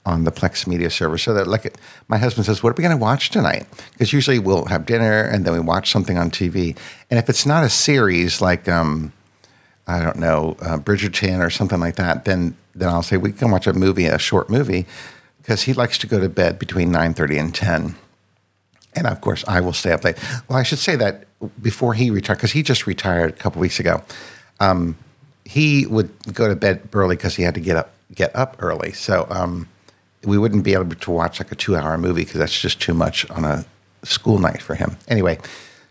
on 0.06 0.24
the 0.24 0.32
Plex 0.32 0.68
Media 0.68 0.92
server. 0.92 1.18
So 1.18 1.34
that 1.34 1.48
like 1.48 1.76
my 2.08 2.20
husband 2.20 2.46
says, 2.46 2.62
"What 2.62 2.70
are 2.70 2.76
we 2.78 2.84
going 2.84 2.96
to 2.96 3.02
watch 3.02 3.32
tonight?" 3.32 3.66
Because 3.94 4.14
usually 4.14 4.38
we'll 4.38 4.66
have 4.66 4.86
dinner 4.86 5.24
and 5.24 5.46
then 5.46 5.54
we 5.54 5.60
watch 5.60 5.90
something 5.92 6.16
on 6.16 6.30
TV. 6.30 6.78
And 7.10 7.18
if 7.18 7.28
it's 7.28 7.48
not 7.48 7.64
a 7.64 7.70
series 7.70 8.40
like 8.40 8.70
um, 8.70 9.12
I 9.88 10.00
don't 10.00 10.18
know 10.18 10.58
uh, 10.62 10.78
Bridgerton 10.78 11.44
or 11.44 11.50
something 11.50 11.80
like 11.80 11.96
that, 11.96 12.26
then 12.26 12.56
then 12.76 12.90
I'll 12.90 13.02
say 13.02 13.18
we 13.18 13.32
can 13.32 13.50
watch 13.50 13.66
a 13.66 13.74
movie, 13.74 14.06
a 14.06 14.20
short 14.20 14.48
movie, 14.48 14.86
because 15.42 15.64
he 15.64 15.74
likes 15.74 15.98
to 15.98 16.06
go 16.06 16.20
to 16.20 16.30
bed 16.30 16.60
between 16.60 16.92
nine 16.92 17.16
thirty 17.16 17.40
and 17.40 17.54
ten. 17.54 17.96
And 18.96 19.08
of 19.08 19.22
course, 19.22 19.44
I 19.48 19.62
will 19.62 19.74
stay 19.74 19.92
up 19.92 20.04
late. 20.04 20.18
Well, 20.48 20.58
I 20.58 20.64
should 20.64 20.80
say 20.80 20.96
that 20.96 21.26
before 21.62 21.94
he 21.94 22.10
retired, 22.10 22.38
because 22.38 22.52
he 22.52 22.64
just 22.64 22.88
retired 22.88 23.32
a 23.32 23.34
couple 23.34 23.62
weeks 23.62 23.80
ago. 23.80 24.04
Um, 24.60 24.98
he 25.44 25.86
would 25.86 26.10
go 26.34 26.48
to 26.48 26.56
bed 26.56 26.88
early 26.94 27.16
because 27.16 27.36
he 27.36 27.44
had 27.44 27.54
to 27.56 27.60
get 27.60 27.78
up 27.78 27.92
get 28.14 28.36
up 28.36 28.56
early. 28.60 28.92
So 28.94 29.28
um, 29.30 29.68
we 30.24 30.38
wouldn't 30.38 30.64
be 30.64 30.74
able 30.74 30.90
to 30.90 31.12
watch 31.12 31.40
like 31.40 31.52
a 31.52 31.56
two 31.56 31.76
hour 31.76 31.98
movie 31.98 32.24
because 32.24 32.40
that's 32.40 32.60
just 32.60 32.82
too 32.82 32.94
much 32.94 33.30
on 33.30 33.46
a 33.46 33.66
school 34.04 34.40
night 34.40 34.62
for 34.62 34.76
him. 34.76 34.98
Anyway, 35.08 35.40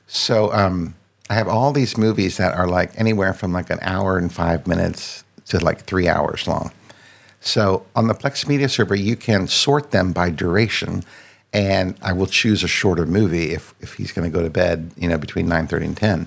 so 0.06 0.52
um, 0.52 0.94
I 1.30 1.34
have 1.34 1.49
all 1.49 1.73
these 1.73 1.96
movies 1.96 2.37
that 2.37 2.54
are 2.54 2.68
like 2.68 2.99
anywhere 2.99 3.32
from 3.32 3.52
like 3.52 3.70
an 3.70 3.78
hour 3.82 4.18
and 4.18 4.32
five 4.32 4.66
minutes 4.66 5.25
to 5.46 5.58
like 5.58 5.82
three 5.82 6.08
hours 6.08 6.46
long. 6.46 6.73
So 7.40 7.84
on 7.94 8.08
the 8.08 8.14
Plex 8.14 8.49
Media 8.49 8.68
server, 8.68 8.94
you 8.94 9.16
can 9.16 9.49
sort 9.49 9.90
them 9.90 10.12
by 10.12 10.30
duration, 10.30 11.02
and 11.54 11.96
I 12.02 12.12
will 12.12 12.26
choose 12.26 12.64
a 12.64 12.68
shorter 12.68 13.06
movie 13.06 13.52
if 13.52 13.75
if 13.80 13.94
he's 13.94 14.12
going 14.12 14.30
to 14.30 14.37
go 14.37 14.42
to 14.42 14.50
bed, 14.50 14.90
you 14.96 15.08
know, 15.08 15.16
between 15.16 15.49
nine 15.49 15.68
thirty 15.68 15.87
and 15.87 15.96
ten. 15.96 16.26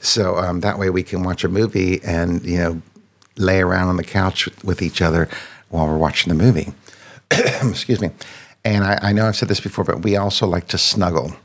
So 0.00 0.36
um, 0.36 0.60
that 0.60 0.78
way 0.78 0.90
we 0.90 1.02
can 1.02 1.22
watch 1.22 1.42
a 1.42 1.48
movie 1.48 2.00
and 2.04 2.44
you 2.44 2.58
know 2.58 2.82
lay 3.36 3.60
around 3.60 3.88
on 3.88 3.96
the 3.96 4.04
couch 4.04 4.48
with, 4.62 4.80
each 4.80 5.02
other 5.02 5.28
while 5.68 5.86
we're 5.86 5.98
watching 5.98 6.34
the 6.34 6.42
movie. 6.42 6.72
Excuse 7.30 8.00
me. 8.00 8.10
And 8.64 8.82
I, 8.82 8.98
I, 9.02 9.12
know 9.12 9.26
I've 9.26 9.36
said 9.36 9.48
this 9.48 9.60
before, 9.60 9.84
but 9.84 10.02
we 10.02 10.16
also 10.16 10.46
like 10.46 10.68
to 10.68 10.78
snuggle. 10.78 11.36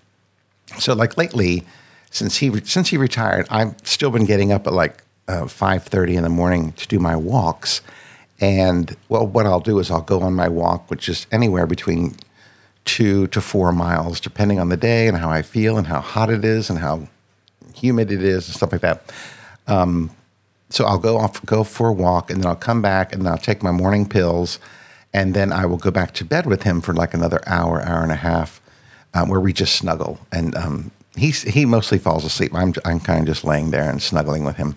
So 0.79 0.93
like 0.93 1.17
lately, 1.17 1.65
since 2.09 2.38
he 2.38 2.59
since 2.65 2.89
he 2.89 2.97
retired, 2.97 3.47
I've 3.50 3.75
still 3.83 4.11
been 4.11 4.25
getting 4.25 4.51
up 4.51 4.67
at 4.67 4.73
like 4.73 5.03
uh, 5.27 5.47
five 5.47 5.83
thirty 5.83 6.17
in 6.17 6.23
the 6.23 6.29
morning 6.29 6.73
to 6.73 6.88
do 6.88 7.00
my 7.00 7.15
walks. 7.15 7.81
And 8.41 8.95
well, 9.07 9.25
what 9.25 9.45
I'll 9.45 9.59
do 9.59 9.79
is 9.79 9.89
I'll 9.89 10.01
go 10.01 10.21
on 10.21 10.33
my 10.33 10.50
walk, 10.50 10.89
which 10.89 11.07
is 11.07 11.27
anywhere 11.31 11.67
between 11.67 12.15
two 12.85 13.27
to 13.27 13.41
four 13.41 13.71
miles, 13.71 14.19
depending 14.19 14.59
on 14.59 14.69
the 14.69 14.77
day 14.77 15.07
and 15.07 15.17
how 15.17 15.29
I 15.29 15.41
feel 15.41 15.77
and 15.77 15.88
how 15.88 16.01
hot 16.01 16.29
it 16.29 16.43
is 16.43 16.69
and 16.69 16.79
how 16.79 17.07
humid 17.73 18.11
it 18.11 18.23
is 18.23 18.47
and 18.47 18.55
stuff 18.55 18.71
like 18.71 18.81
that. 18.81 19.11
Um, 19.67 20.11
so 20.69 20.85
I'll 20.85 21.00
go 21.00 21.17
off, 21.17 21.45
go 21.45 21.63
for 21.63 21.89
a 21.89 21.93
walk, 21.93 22.29
and 22.29 22.41
then 22.41 22.47
I'll 22.47 22.55
come 22.55 22.81
back, 22.81 23.13
and 23.13 23.27
I'll 23.27 23.38
take 23.38 23.61
my 23.61 23.71
morning 23.71 24.07
pills, 24.07 24.57
and 25.13 25.33
then 25.33 25.51
I 25.51 25.65
will 25.65 25.77
go 25.77 25.91
back 25.91 26.13
to 26.15 26.25
bed 26.25 26.45
with 26.45 26.63
him 26.63 26.81
for 26.81 26.93
like 26.93 27.13
another 27.13 27.41
hour, 27.45 27.81
hour 27.81 28.01
and 28.01 28.11
a 28.11 28.15
half, 28.15 28.61
um, 29.13 29.29
where 29.29 29.39
we 29.39 29.51
just 29.51 29.75
snuggle. 29.75 30.19
And 30.31 30.55
um, 30.55 30.91
he 31.15 31.31
he 31.31 31.65
mostly 31.65 31.97
falls 31.97 32.23
asleep. 32.23 32.55
I'm 32.55 32.73
I'm 32.85 33.00
kind 33.00 33.19
of 33.19 33.25
just 33.25 33.43
laying 33.43 33.71
there 33.71 33.89
and 33.89 34.01
snuggling 34.01 34.45
with 34.45 34.55
him. 34.55 34.75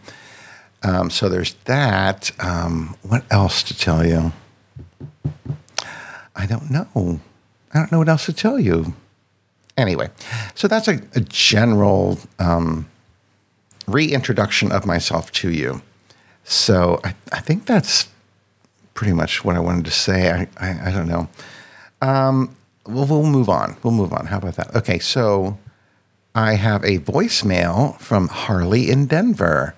Um, 0.83 1.11
so 1.11 1.29
there's 1.29 1.55
that. 1.65 2.33
Um, 2.41 2.97
what 3.03 3.25
else 3.31 3.63
to 3.65 3.79
tell 3.79 4.05
you? 4.05 4.33
I 6.37 6.47
don't 6.47 6.71
know. 6.71 7.21
I 7.75 7.79
don't 7.79 7.93
know 7.93 7.99
what 7.99 8.09
else 8.09 8.27
to 8.27 8.33
tell 8.33 8.59
you. 8.59 8.95
Anyway, 9.77 10.11
so 10.55 10.69
that's 10.69 10.87
a, 10.87 11.01
a 11.15 11.21
general 11.21 12.19
um, 12.39 12.89
reintroduction 13.89 14.71
of 14.71 14.87
myself 14.87 15.33
to 15.33 15.51
you. 15.51 15.83
So 16.45 17.01
I, 17.03 17.15
I 17.33 17.41
think 17.41 17.67
that's 17.67 18.09
pretty 18.95 19.13
much 19.13 19.45
what 19.45 19.57
I 19.57 19.61
wanted 19.61 19.85
to 19.87 19.91
say. 19.91 20.31
I, 20.31 20.49
I, 20.59 20.89
I 20.89 20.93
don't 20.93 21.09
know. 21.09 21.29
Um, 22.01 22.57
well, 22.87 23.07
we'll 23.07 23.25
move 23.25 23.49
on. 23.49 23.77
We'll 23.83 23.95
move 23.95 24.13
on. 24.13 24.27
How 24.27 24.39
about 24.39 24.55
that? 24.57 24.75
Okay, 24.77 24.99
so 25.01 25.59
I 26.35 26.55
have 26.55 26.85
a 26.85 26.99
voicemail 26.99 27.99
from 27.99 28.29
Harley 28.29 28.91
in 28.91 29.07
Denver. 29.07 29.75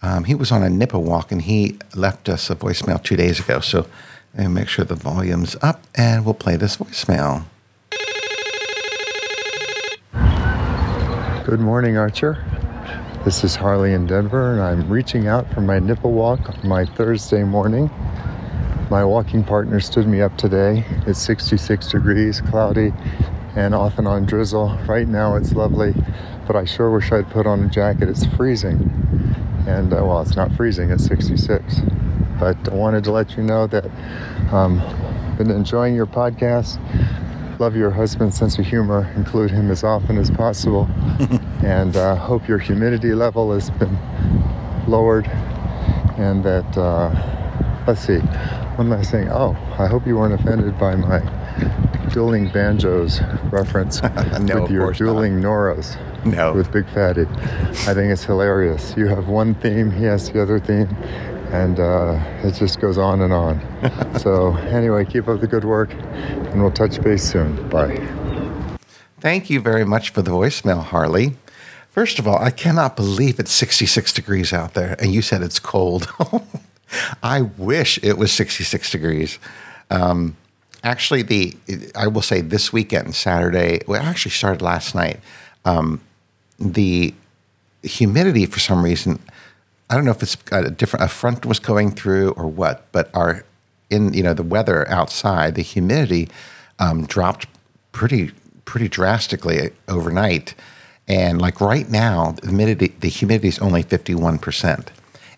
Um, 0.00 0.24
he 0.24 0.34
was 0.34 0.50
on 0.50 0.64
a 0.64 0.68
Nipah 0.68 1.00
walk 1.00 1.30
and 1.30 1.42
he 1.42 1.78
left 1.94 2.28
us 2.28 2.50
a 2.50 2.56
voicemail 2.56 3.02
two 3.02 3.16
days 3.16 3.38
ago. 3.38 3.60
So 3.60 3.86
and 4.34 4.54
make 4.54 4.68
sure 4.68 4.84
the 4.84 4.94
volume's 4.94 5.56
up 5.62 5.82
and 5.94 6.24
we'll 6.24 6.34
play 6.34 6.56
this 6.56 6.76
voicemail. 6.76 7.44
Good 11.44 11.60
morning, 11.60 11.96
Archer. 11.96 12.44
This 13.24 13.44
is 13.44 13.54
Harley 13.54 13.92
in 13.92 14.06
Denver, 14.06 14.52
and 14.52 14.60
I'm 14.60 14.88
reaching 14.88 15.28
out 15.28 15.52
from 15.52 15.66
my 15.66 15.78
Nipah 15.78 16.10
walk 16.10 16.48
on 16.48 16.68
my 16.68 16.84
Thursday 16.84 17.44
morning. 17.44 17.90
My 18.90 19.04
walking 19.04 19.44
partner 19.44 19.80
stood 19.80 20.06
me 20.06 20.22
up 20.22 20.36
today. 20.36 20.84
It's 21.06 21.20
66 21.20 21.88
degrees, 21.90 22.40
cloudy, 22.40 22.92
and 23.54 23.74
off 23.74 23.98
and 23.98 24.08
on 24.08 24.24
drizzle. 24.24 24.76
Right 24.88 25.06
now 25.06 25.36
it's 25.36 25.52
lovely, 25.52 25.94
but 26.46 26.56
I 26.56 26.64
sure 26.64 26.90
wish 26.90 27.12
I'd 27.12 27.30
put 27.30 27.46
on 27.46 27.64
a 27.64 27.68
jacket. 27.68 28.08
It's 28.08 28.26
freezing. 28.34 28.90
And 29.66 29.92
uh, 29.92 30.04
well, 30.04 30.20
it's 30.20 30.36
not 30.36 30.52
freezing, 30.52 30.90
it's 30.90 31.04
66. 31.04 31.80
But 32.42 32.72
I 32.72 32.74
wanted 32.74 33.04
to 33.04 33.12
let 33.12 33.36
you 33.36 33.44
know 33.44 33.68
that 33.68 33.88
um, 34.50 34.80
been 35.38 35.52
enjoying 35.52 35.94
your 35.94 36.06
podcast. 36.06 36.80
Love 37.60 37.76
your 37.76 37.92
husband's 37.92 38.36
sense 38.36 38.58
of 38.58 38.66
humor. 38.66 39.08
Include 39.14 39.52
him 39.52 39.70
as 39.70 39.84
often 39.84 40.18
as 40.18 40.28
possible. 40.28 40.86
and 41.62 41.96
uh, 41.96 42.16
hope 42.16 42.48
your 42.48 42.58
humidity 42.58 43.14
level 43.14 43.52
has 43.52 43.70
been 43.70 43.96
lowered 44.88 45.28
and 46.18 46.42
that, 46.42 46.76
uh, 46.76 47.84
let's 47.86 48.00
see, 48.00 48.18
one 48.18 48.90
last 48.90 49.12
thing. 49.12 49.28
Oh, 49.30 49.56
I 49.78 49.86
hope 49.86 50.04
you 50.04 50.16
weren't 50.16 50.34
offended 50.34 50.76
by 50.80 50.96
my 50.96 51.20
dueling 52.12 52.50
banjos 52.50 53.20
reference 53.52 54.02
no, 54.40 54.62
with 54.62 54.70
your 54.72 54.92
dueling 54.92 55.40
not. 55.40 55.48
Noras. 55.48 56.24
No. 56.24 56.54
With 56.54 56.72
Big 56.72 56.88
Fatty. 56.90 57.22
I 57.22 57.94
think 57.94 58.12
it's 58.12 58.24
hilarious. 58.24 58.94
You 58.96 59.06
have 59.06 59.28
one 59.28 59.54
theme, 59.54 59.90
he 59.90 60.04
has 60.04 60.30
the 60.30 60.42
other 60.42 60.60
theme, 60.60 60.88
and 61.52 61.78
uh, 61.78 62.18
it 62.42 62.54
just 62.54 62.80
goes 62.80 62.98
on 62.98 63.20
and 63.20 63.32
on. 63.32 63.60
so, 64.18 64.56
anyway, 64.56 65.04
keep 65.04 65.28
up 65.28 65.40
the 65.40 65.46
good 65.46 65.64
work, 65.64 65.92
and 65.92 66.60
we'll 66.60 66.72
touch 66.72 67.00
base 67.02 67.22
soon. 67.22 67.68
Bye. 67.68 67.96
Thank 69.20 69.50
you 69.50 69.60
very 69.60 69.84
much 69.84 70.10
for 70.10 70.22
the 70.22 70.30
voicemail, 70.30 70.82
Harley. 70.82 71.36
First 71.90 72.18
of 72.18 72.26
all, 72.26 72.38
I 72.38 72.50
cannot 72.50 72.96
believe 72.96 73.38
it's 73.38 73.52
66 73.52 74.14
degrees 74.14 74.52
out 74.52 74.72
there, 74.72 74.96
and 74.98 75.12
you 75.12 75.20
said 75.20 75.42
it's 75.42 75.58
cold. 75.58 76.10
I 77.22 77.42
wish 77.42 77.98
it 78.02 78.16
was 78.16 78.32
66 78.32 78.90
degrees. 78.90 79.38
Um, 79.90 80.36
actually, 80.82 81.22
the 81.22 81.56
I 81.94 82.06
will 82.06 82.22
say 82.22 82.40
this 82.40 82.72
weekend, 82.72 83.14
Saturday, 83.14 83.82
well, 83.86 84.02
actually 84.02 84.30
started 84.32 84.62
last 84.62 84.94
night. 84.94 85.20
Um, 85.66 86.00
the 86.58 87.14
humidity, 87.82 88.46
for 88.46 88.58
some 88.58 88.82
reason, 88.82 89.18
I 89.92 89.94
don't 89.94 90.06
know 90.06 90.10
if 90.12 90.22
it's 90.22 90.38
a 90.50 90.70
different 90.70 91.04
a 91.04 91.08
front 91.08 91.44
was 91.44 91.58
going 91.58 91.90
through 91.90 92.30
or 92.30 92.46
what, 92.46 92.90
but 92.92 93.10
our 93.14 93.44
in 93.90 94.14
you 94.14 94.22
know 94.22 94.32
the 94.32 94.42
weather 94.42 94.88
outside, 94.88 95.54
the 95.54 95.60
humidity 95.60 96.30
um, 96.78 97.04
dropped 97.04 97.46
pretty 97.92 98.30
pretty 98.64 98.88
drastically 98.88 99.70
overnight, 99.88 100.54
and 101.06 101.42
like 101.42 101.60
right 101.60 101.90
now, 101.90 102.32
the 102.40 102.46
humidity 102.46 102.94
the 103.00 103.10
humidity 103.10 103.48
is 103.48 103.58
only 103.58 103.82
fifty 103.82 104.14
one 104.14 104.38
percent. 104.38 104.90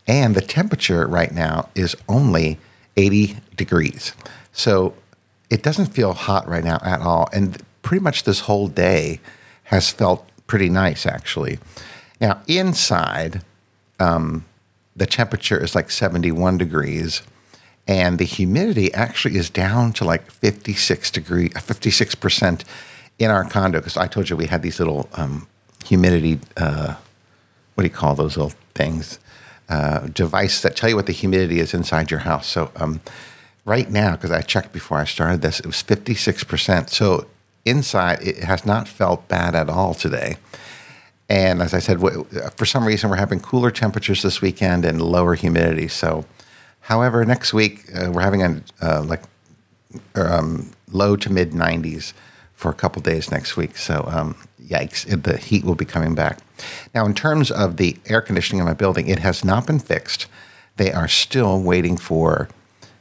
And 0.07 0.37
the 0.37 0.41
temperature 0.41 1.09
right 1.09 1.33
now 1.33 1.69
is 1.75 1.97
only 2.09 2.59
80 2.97 3.39
degrees. 3.57 4.13
So 4.53 4.95
it 5.49 5.63
doesn't 5.63 5.87
feel 5.87 6.13
hot 6.13 6.47
right 6.47 6.63
now 6.63 6.79
at 6.83 7.01
all. 7.01 7.27
And 7.33 7.61
pretty 7.81 8.03
much 8.05 8.25
this 8.25 8.41
whole 8.41 8.69
day 8.69 9.19
has 9.65 9.91
felt 9.91 10.29
pretty 10.47 10.69
nice, 10.69 11.07
actually. 11.07 11.59
Now, 12.21 12.43
inside, 12.47 13.43
um, 14.05 14.45
the 14.97 15.07
temperature 15.07 15.63
is 15.63 15.75
like 15.75 15.91
71 15.91 16.59
degrees, 16.59 17.23
and 17.87 18.19
the 18.19 18.25
humidity 18.25 18.93
actually 18.95 19.37
is 19.37 19.51
down 19.51 19.93
to 19.95 20.05
like 20.05 20.31
56 20.31 21.11
degree, 21.11 21.49
56% 21.49 22.65
in 23.19 23.31
our 23.31 23.45
condo. 23.45 23.79
Because 23.79 23.97
I 23.97 24.07
told 24.07 24.31
you 24.31 24.37
we 24.37 24.47
had 24.47 24.63
these 24.63 24.79
little 24.79 25.09
um, 25.15 25.47
humidity, 25.85 26.39
uh, 26.57 26.95
what 27.75 27.83
do 27.83 27.89
you 27.89 27.95
call 27.95 28.15
those 28.15 28.37
little 28.37 28.55
things? 28.75 29.19
uh, 29.69 30.07
device 30.09 30.63
that 30.63 30.77
tell 30.77 30.91
you 30.91 30.97
what 30.97 31.07
the 31.07 31.13
humidity 31.13 31.61
is 31.61 31.75
inside 31.75 32.11
your 32.11 32.21
house. 32.21 32.47
So 32.47 32.71
um, 32.77 33.01
right 33.65 33.91
now, 33.91 34.13
because 34.13 34.31
I 34.31 34.43
checked 34.43 34.73
before 34.73 34.99
I 34.99 35.05
started 35.05 35.41
this, 35.43 35.61
it 35.61 35.67
was 35.67 35.83
56%. 35.83 36.91
So 36.91 37.27
inside, 37.65 38.23
it 38.23 38.45
has 38.45 38.67
not 38.67 38.89
felt 38.89 39.27
bad 39.29 39.55
at 39.55 39.71
all 39.71 39.95
today. 39.95 40.37
And 41.35 41.61
as 41.61 41.75
I 41.75 41.81
said, 41.81 41.99
for 42.57 42.65
some 42.65 42.87
reason, 42.87 43.11
we're 43.11 43.17
having 43.17 43.41
cooler 43.41 43.73
temperatures 43.73 44.23
this 44.23 44.41
weekend 44.41 44.85
and 44.85 45.03
lower 45.03 45.35
humidity. 45.35 45.89
So, 45.89 46.27
however, 46.83 47.25
next 47.25 47.53
week 47.53 47.87
uh, 47.93 48.13
we're 48.13 48.21
having 48.21 48.45
a 48.45 48.63
uh, 48.81 49.03
like 49.03 49.25
um, 50.15 50.71
low 50.93 51.17
to 51.17 51.33
mid 51.33 51.51
90s 51.51 52.13
for 52.53 52.71
a 52.71 52.75
couple 52.75 53.03
days 53.03 53.33
next 53.33 53.57
week. 53.57 53.77
So, 53.77 54.05
um, 54.07 54.37
yikes, 54.63 55.07
the 55.25 55.37
heat 55.37 55.65
will 55.65 55.75
be 55.75 55.85
coming 55.85 56.15
back. 56.15 56.39
Now, 56.95 57.05
in 57.05 57.15
terms 57.15 57.51
of 57.51 57.79
the 57.79 57.97
air 58.07 58.21
conditioning 58.21 58.61
in 58.61 58.67
my 58.67 58.75
building, 58.75 59.09
it 59.09 59.19
has 59.19 59.45
not 59.45 59.67
been 59.67 59.81
fixed. 59.81 60.29
They 60.77 60.93
are 60.93 61.09
still 61.09 61.61
waiting 61.61 61.97
for 61.97 62.49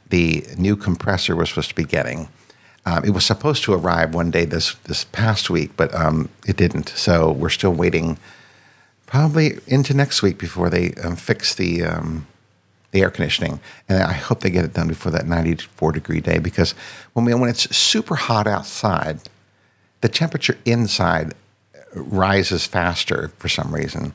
the 0.08 0.44
new 0.58 0.74
compressor 0.74 1.36
we're 1.36 1.46
supposed 1.46 1.68
to 1.68 1.76
be 1.76 1.84
getting. 1.84 2.28
Um, 2.86 3.04
it 3.04 3.10
was 3.10 3.24
supposed 3.24 3.64
to 3.64 3.72
arrive 3.72 4.14
one 4.14 4.30
day 4.30 4.44
this 4.44 4.74
this 4.84 5.04
past 5.04 5.48
week, 5.48 5.72
but 5.76 5.94
um, 5.94 6.28
it 6.46 6.56
didn't. 6.56 6.90
So 6.90 7.32
we're 7.32 7.48
still 7.48 7.72
waiting, 7.72 8.18
probably 9.06 9.58
into 9.66 9.94
next 9.94 10.22
week 10.22 10.38
before 10.38 10.68
they 10.68 10.92
um, 11.02 11.16
fix 11.16 11.54
the 11.54 11.82
um, 11.82 12.26
the 12.94 13.02
air 13.02 13.10
conditioning. 13.10 13.60
And 13.88 14.02
I 14.02 14.12
hope 14.12 14.40
they 14.40 14.50
get 14.50 14.64
it 14.64 14.72
done 14.72 14.88
before 14.88 15.12
that 15.12 15.26
94 15.26 15.92
degree 15.92 16.20
day 16.20 16.38
because 16.38 16.72
when 17.12 17.24
we, 17.24 17.34
when 17.34 17.50
it's 17.50 17.74
super 17.76 18.14
hot 18.14 18.46
outside, 18.46 19.20
the 20.00 20.08
temperature 20.08 20.56
inside 20.64 21.34
rises 21.94 22.66
faster 22.66 23.32
for 23.38 23.48
some 23.48 23.74
reason. 23.74 24.14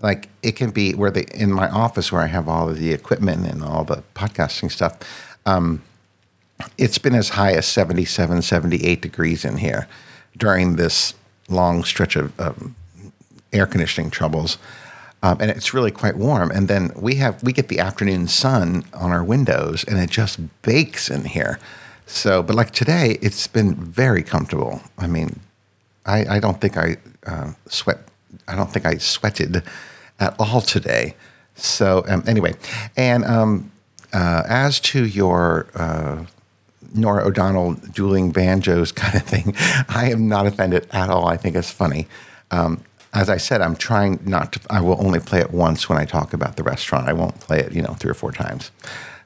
Like 0.00 0.28
it 0.42 0.52
can 0.52 0.70
be 0.70 0.94
where 0.94 1.10
the 1.10 1.26
in 1.34 1.52
my 1.52 1.68
office 1.70 2.12
where 2.12 2.22
I 2.22 2.26
have 2.26 2.48
all 2.48 2.68
of 2.68 2.78
the 2.78 2.92
equipment 2.92 3.46
and 3.46 3.62
all 3.62 3.84
the 3.84 4.04
podcasting 4.14 4.70
stuff. 4.70 4.98
Um, 5.46 5.82
it's 6.76 6.98
been 6.98 7.14
as 7.14 7.30
high 7.30 7.52
as 7.52 7.66
77, 7.66 8.42
78 8.42 9.00
degrees 9.00 9.44
in 9.44 9.58
here 9.58 9.88
during 10.36 10.76
this 10.76 11.14
long 11.48 11.84
stretch 11.84 12.16
of 12.16 12.38
um, 12.40 12.74
air 13.52 13.66
conditioning 13.66 14.10
troubles. 14.10 14.58
Um, 15.22 15.38
and 15.40 15.50
it's 15.50 15.74
really 15.74 15.90
quite 15.90 16.16
warm. 16.16 16.50
And 16.50 16.68
then 16.68 16.92
we 16.94 17.16
have 17.16 17.42
we 17.42 17.52
get 17.52 17.68
the 17.68 17.80
afternoon 17.80 18.28
sun 18.28 18.84
on 18.94 19.10
our 19.10 19.24
windows, 19.24 19.82
and 19.84 19.98
it 19.98 20.10
just 20.10 20.38
bakes 20.62 21.10
in 21.10 21.24
here. 21.24 21.58
So, 22.06 22.42
but 22.42 22.54
like 22.54 22.70
today, 22.70 23.18
it's 23.20 23.46
been 23.48 23.74
very 23.74 24.22
comfortable. 24.22 24.80
I 24.96 25.08
mean, 25.08 25.40
I, 26.06 26.36
I 26.36 26.40
don't 26.40 26.60
think 26.60 26.76
I 26.76 26.96
uh, 27.26 27.52
sweat. 27.66 27.98
I 28.46 28.54
don't 28.54 28.70
think 28.72 28.86
I 28.86 28.98
sweated 28.98 29.62
at 30.20 30.36
all 30.38 30.60
today. 30.60 31.16
So 31.56 32.04
um, 32.08 32.22
anyway, 32.26 32.54
and 32.96 33.24
um, 33.24 33.72
uh, 34.12 34.44
as 34.48 34.78
to 34.80 35.04
your 35.04 35.66
uh, 35.74 36.24
Norah 36.94 37.26
O'Donnell 37.26 37.74
dueling 37.74 38.30
banjos 38.30 38.92
kind 39.02 39.14
of 39.14 39.22
thing, 39.22 39.54
I 39.88 40.10
am 40.10 40.28
not 40.28 40.46
offended 40.46 40.86
at 40.92 41.10
all. 41.10 41.26
I 41.26 41.36
think 41.36 41.56
it's 41.56 41.70
funny. 41.70 42.06
Um, 42.50 42.82
as 43.14 43.28
I 43.30 43.38
said, 43.38 43.62
I'm 43.62 43.76
trying 43.76 44.20
not 44.24 44.52
to. 44.52 44.60
I 44.70 44.80
will 44.80 45.00
only 45.04 45.20
play 45.20 45.40
it 45.40 45.50
once 45.50 45.88
when 45.88 45.98
I 45.98 46.04
talk 46.04 46.32
about 46.32 46.56
the 46.56 46.62
restaurant. 46.62 47.08
I 47.08 47.14
won't 47.14 47.40
play 47.40 47.60
it, 47.60 47.72
you 47.72 47.82
know, 47.82 47.94
three 47.94 48.10
or 48.10 48.14
four 48.14 48.32
times. 48.32 48.70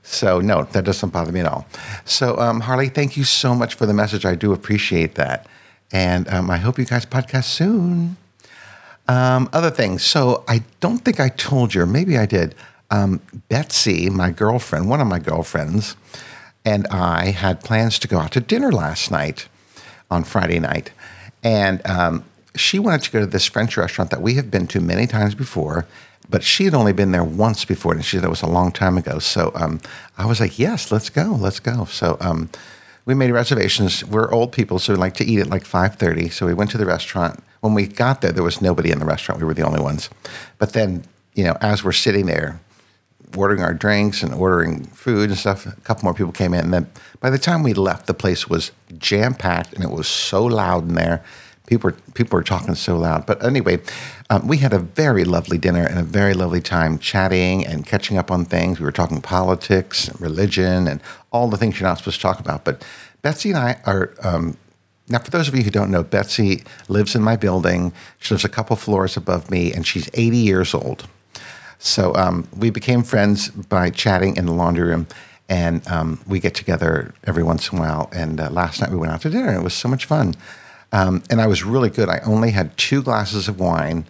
So 0.02 0.40
no, 0.40 0.64
that 0.64 0.84
doesn't 0.84 1.10
bother 1.10 1.32
me 1.32 1.40
at 1.40 1.46
all. 1.46 1.66
So 2.04 2.38
um, 2.38 2.60
Harley, 2.60 2.88
thank 2.88 3.16
you 3.16 3.24
so 3.24 3.54
much 3.54 3.74
for 3.74 3.86
the 3.86 3.94
message. 3.94 4.24
I 4.24 4.34
do 4.34 4.52
appreciate 4.52 5.14
that, 5.16 5.46
and 5.90 6.28
um, 6.28 6.50
I 6.50 6.58
hope 6.58 6.78
you 6.78 6.84
guys 6.84 7.06
podcast 7.06 7.44
soon. 7.44 8.16
Um, 9.08 9.48
other 9.52 9.70
things. 9.70 10.04
So 10.04 10.44
I 10.46 10.62
don't 10.80 10.98
think 10.98 11.18
I 11.18 11.28
told 11.28 11.74
you, 11.74 11.82
or 11.82 11.86
maybe 11.86 12.16
I 12.16 12.26
did. 12.26 12.54
Um, 12.90 13.20
Betsy, 13.48 14.10
my 14.10 14.30
girlfriend, 14.30 14.88
one 14.88 15.00
of 15.00 15.06
my 15.06 15.18
girlfriends, 15.18 15.96
and 16.64 16.86
I 16.88 17.30
had 17.30 17.62
plans 17.62 17.98
to 18.00 18.08
go 18.08 18.18
out 18.18 18.32
to 18.32 18.40
dinner 18.40 18.72
last 18.72 19.10
night 19.10 19.48
on 20.10 20.24
Friday 20.24 20.60
night, 20.60 20.92
and 21.42 21.84
um, 21.86 22.24
she 22.54 22.78
wanted 22.78 23.02
to 23.02 23.10
go 23.10 23.20
to 23.20 23.26
this 23.26 23.46
French 23.46 23.76
restaurant 23.76 24.10
that 24.10 24.22
we 24.22 24.34
have 24.34 24.50
been 24.50 24.66
to 24.68 24.80
many 24.80 25.06
times 25.06 25.34
before 25.34 25.86
but 26.32 26.42
she 26.42 26.64
had 26.64 26.74
only 26.74 26.92
been 26.92 27.12
there 27.12 27.22
once 27.22 27.64
before, 27.64 27.92
and 27.92 28.04
she 28.04 28.16
said 28.16 28.24
it 28.24 28.30
was 28.30 28.42
a 28.42 28.46
long 28.46 28.72
time 28.72 28.96
ago. 28.96 29.18
So 29.18 29.52
um, 29.54 29.80
I 30.16 30.24
was 30.26 30.40
like, 30.40 30.58
"Yes, 30.58 30.90
let's 30.90 31.10
go, 31.10 31.36
let's 31.38 31.60
go." 31.60 31.84
So 31.84 32.16
um, 32.20 32.48
we 33.04 33.14
made 33.14 33.30
reservations. 33.30 34.04
We're 34.04 34.32
old 34.32 34.50
people, 34.50 34.78
so 34.78 34.94
we 34.94 34.98
like 34.98 35.14
to 35.14 35.24
eat 35.24 35.40
at 35.40 35.48
like 35.48 35.64
five 35.64 35.96
thirty. 35.96 36.30
So 36.30 36.46
we 36.46 36.54
went 36.54 36.70
to 36.70 36.78
the 36.78 36.86
restaurant. 36.86 37.42
When 37.60 37.74
we 37.74 37.86
got 37.86 38.22
there, 38.22 38.32
there 38.32 38.42
was 38.42 38.62
nobody 38.62 38.90
in 38.90 38.98
the 38.98 39.04
restaurant. 39.04 39.40
We 39.40 39.46
were 39.46 39.54
the 39.54 39.62
only 39.62 39.80
ones. 39.80 40.10
But 40.58 40.72
then, 40.72 41.04
you 41.34 41.44
know, 41.44 41.56
as 41.60 41.84
we're 41.84 41.92
sitting 41.92 42.26
there, 42.26 42.58
ordering 43.36 43.62
our 43.62 43.74
drinks 43.74 44.22
and 44.22 44.34
ordering 44.34 44.84
food 44.84 45.30
and 45.30 45.38
stuff, 45.38 45.66
a 45.66 45.72
couple 45.82 46.04
more 46.04 46.14
people 46.14 46.32
came 46.32 46.54
in. 46.54 46.60
And 46.64 46.74
then 46.74 46.90
by 47.20 47.30
the 47.30 47.38
time 47.38 47.62
we 47.62 47.74
left, 47.74 48.06
the 48.06 48.14
place 48.14 48.48
was 48.48 48.72
jam 48.98 49.34
packed 49.34 49.72
and 49.72 49.84
it 49.84 49.90
was 49.90 50.08
so 50.08 50.44
loud 50.44 50.88
in 50.88 50.94
there. 50.94 51.24
People 51.66 51.90
were, 51.90 51.96
people 52.14 52.36
were 52.36 52.42
talking 52.42 52.74
so 52.74 52.96
loud. 52.96 53.24
But 53.24 53.44
anyway, 53.44 53.80
um, 54.28 54.46
we 54.48 54.58
had 54.58 54.72
a 54.72 54.78
very 54.78 55.24
lovely 55.24 55.58
dinner 55.58 55.84
and 55.86 55.98
a 55.98 56.02
very 56.02 56.34
lovely 56.34 56.60
time 56.60 56.98
chatting 56.98 57.66
and 57.66 57.86
catching 57.86 58.18
up 58.18 58.30
on 58.30 58.44
things. 58.44 58.80
We 58.80 58.84
were 58.84 58.92
talking 58.92 59.20
politics, 59.20 60.08
and 60.08 60.20
religion, 60.20 60.88
and 60.88 61.00
all 61.30 61.48
the 61.48 61.56
things 61.56 61.78
you're 61.78 61.88
not 61.88 61.98
supposed 61.98 62.16
to 62.16 62.22
talk 62.22 62.40
about. 62.40 62.64
But 62.64 62.84
Betsy 63.22 63.50
and 63.50 63.58
I 63.58 63.80
are. 63.86 64.12
Um, 64.22 64.56
now, 65.08 65.18
for 65.18 65.30
those 65.30 65.48
of 65.48 65.54
you 65.54 65.62
who 65.62 65.70
don't 65.70 65.90
know, 65.90 66.02
Betsy 66.02 66.64
lives 66.88 67.14
in 67.14 67.22
my 67.22 67.36
building. 67.36 67.92
She 68.18 68.34
lives 68.34 68.44
a 68.44 68.48
couple 68.48 68.76
floors 68.76 69.16
above 69.16 69.50
me, 69.50 69.72
and 69.72 69.86
she's 69.86 70.08
80 70.14 70.36
years 70.36 70.74
old. 70.74 71.06
So 71.84 72.14
um, 72.14 72.46
we 72.56 72.70
became 72.70 73.02
friends 73.02 73.48
by 73.48 73.90
chatting 73.90 74.36
in 74.36 74.46
the 74.46 74.52
laundry 74.52 74.84
room, 74.84 75.08
and 75.48 75.86
um, 75.88 76.20
we 76.28 76.38
get 76.38 76.54
together 76.54 77.12
every 77.24 77.42
once 77.42 77.72
in 77.72 77.78
a 77.78 77.80
while. 77.80 78.08
And 78.14 78.38
uh, 78.38 78.50
last 78.50 78.80
night 78.80 78.90
we 78.90 78.96
went 78.96 79.10
out 79.10 79.22
to 79.22 79.30
dinner. 79.30 79.52
It 79.52 79.64
was 79.64 79.74
so 79.74 79.88
much 79.88 80.04
fun, 80.04 80.36
um, 80.92 81.24
and 81.28 81.40
I 81.40 81.48
was 81.48 81.64
really 81.64 81.90
good. 81.90 82.08
I 82.08 82.20
only 82.24 82.52
had 82.52 82.76
two 82.76 83.02
glasses 83.02 83.48
of 83.48 83.58
wine, 83.58 84.04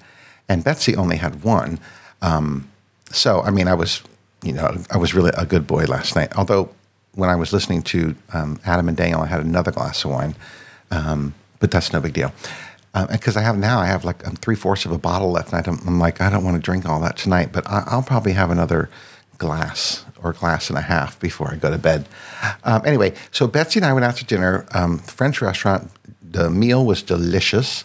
and 0.51 0.63
Betsy 0.63 0.95
only 0.95 1.17
had 1.17 1.43
one. 1.43 1.81
Um, 2.21 2.69
so 3.11 3.41
I 3.41 3.51
mean, 3.51 3.69
I 3.69 3.75
was, 3.75 4.03
you 4.43 4.53
know, 4.53 4.77
I 4.91 4.99
was 4.99 5.15
really 5.15 5.33
a 5.39 5.47
good 5.47 5.67
boy 5.67 5.85
last 5.85 6.15
night. 6.15 6.37
Although 6.37 6.69
when 7.15 7.31
I 7.31 7.37
was 7.37 7.55
listening 7.55 7.83
to 7.85 8.15
um, 8.35 8.61
Adam 8.67 8.87
and 8.87 8.99
Daniel, 8.99 9.23
I 9.23 9.27
had 9.29 9.41
another 9.41 9.73
glass 9.73 10.05
of 10.05 10.11
wine, 10.11 10.35
um, 10.91 11.33
but 11.59 11.71
that's 11.71 11.91
no 11.91 12.01
big 12.01 12.13
deal 12.13 12.33
because 13.11 13.37
um, 13.37 13.41
I 13.43 13.45
have 13.45 13.59
now, 13.59 13.81
I 13.81 13.87
have 13.87 14.05
like 14.05 14.23
three 14.39 14.57
fourths 14.57 14.85
of 14.85 14.93
a 14.93 14.99
bottle 14.99 15.31
left. 15.31 15.53
And 15.53 15.67
I 15.67 15.71
am 15.71 15.99
like, 15.99 16.21
I 16.21 16.31
don't 16.31 16.45
want 16.45 16.57
to 16.57 16.63
drink 16.63 16.87
all 16.87 17.01
that 17.01 17.17
tonight, 17.17 17.51
but 17.53 17.67
I, 17.67 17.97
will 17.97 18.03
probably 18.03 18.33
have 18.33 18.51
another 18.51 18.91
glass 19.39 20.05
or 20.23 20.33
glass 20.33 20.69
and 20.69 20.79
a 20.79 20.83
half 20.83 21.19
before 21.19 21.51
I 21.51 21.57
go 21.57 21.71
to 21.71 21.79
bed. 21.79 22.07
Um, 22.65 22.83
anyway, 22.85 23.15
so 23.31 23.47
Betsy 23.47 23.81
and 23.81 23.87
I 23.87 23.93
went 23.93 24.05
out 24.05 24.17
to 24.17 24.25
dinner, 24.25 24.67
um, 24.73 24.99
French 24.99 25.41
restaurant. 25.43 25.91
The 26.23 26.51
meal 26.51 26.85
was 26.85 27.03
delicious, 27.03 27.85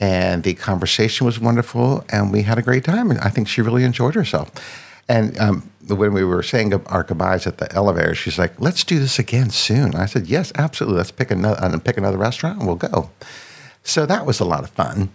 and 0.00 0.42
the 0.42 0.54
conversation 0.54 1.24
was 1.24 1.38
wonderful, 1.38 2.04
and 2.08 2.32
we 2.32 2.42
had 2.42 2.58
a 2.58 2.62
great 2.62 2.84
time. 2.84 3.10
And 3.10 3.20
I 3.20 3.28
think 3.28 3.48
she 3.48 3.62
really 3.62 3.84
enjoyed 3.84 4.14
herself. 4.14 4.50
And 5.08 5.38
um, 5.38 5.70
when 5.86 6.12
we 6.12 6.24
were 6.24 6.42
saying 6.42 6.74
our 6.86 7.04
goodbyes 7.04 7.46
at 7.46 7.58
the 7.58 7.72
elevator, 7.72 8.14
she's 8.14 8.38
like, 8.38 8.60
"Let's 8.60 8.82
do 8.82 8.98
this 8.98 9.18
again 9.18 9.50
soon." 9.50 9.94
I 9.94 10.06
said, 10.06 10.26
"Yes, 10.26 10.52
absolutely. 10.56 10.98
Let's 10.98 11.12
pick 11.12 11.30
another 11.30 11.62
uh, 11.62 11.78
pick 11.78 11.96
another 11.96 12.18
restaurant, 12.18 12.58
and 12.58 12.66
we'll 12.66 12.76
go." 12.76 13.10
So 13.86 14.04
that 14.04 14.26
was 14.26 14.40
a 14.40 14.44
lot 14.44 14.64
of 14.64 14.70
fun. 14.70 15.10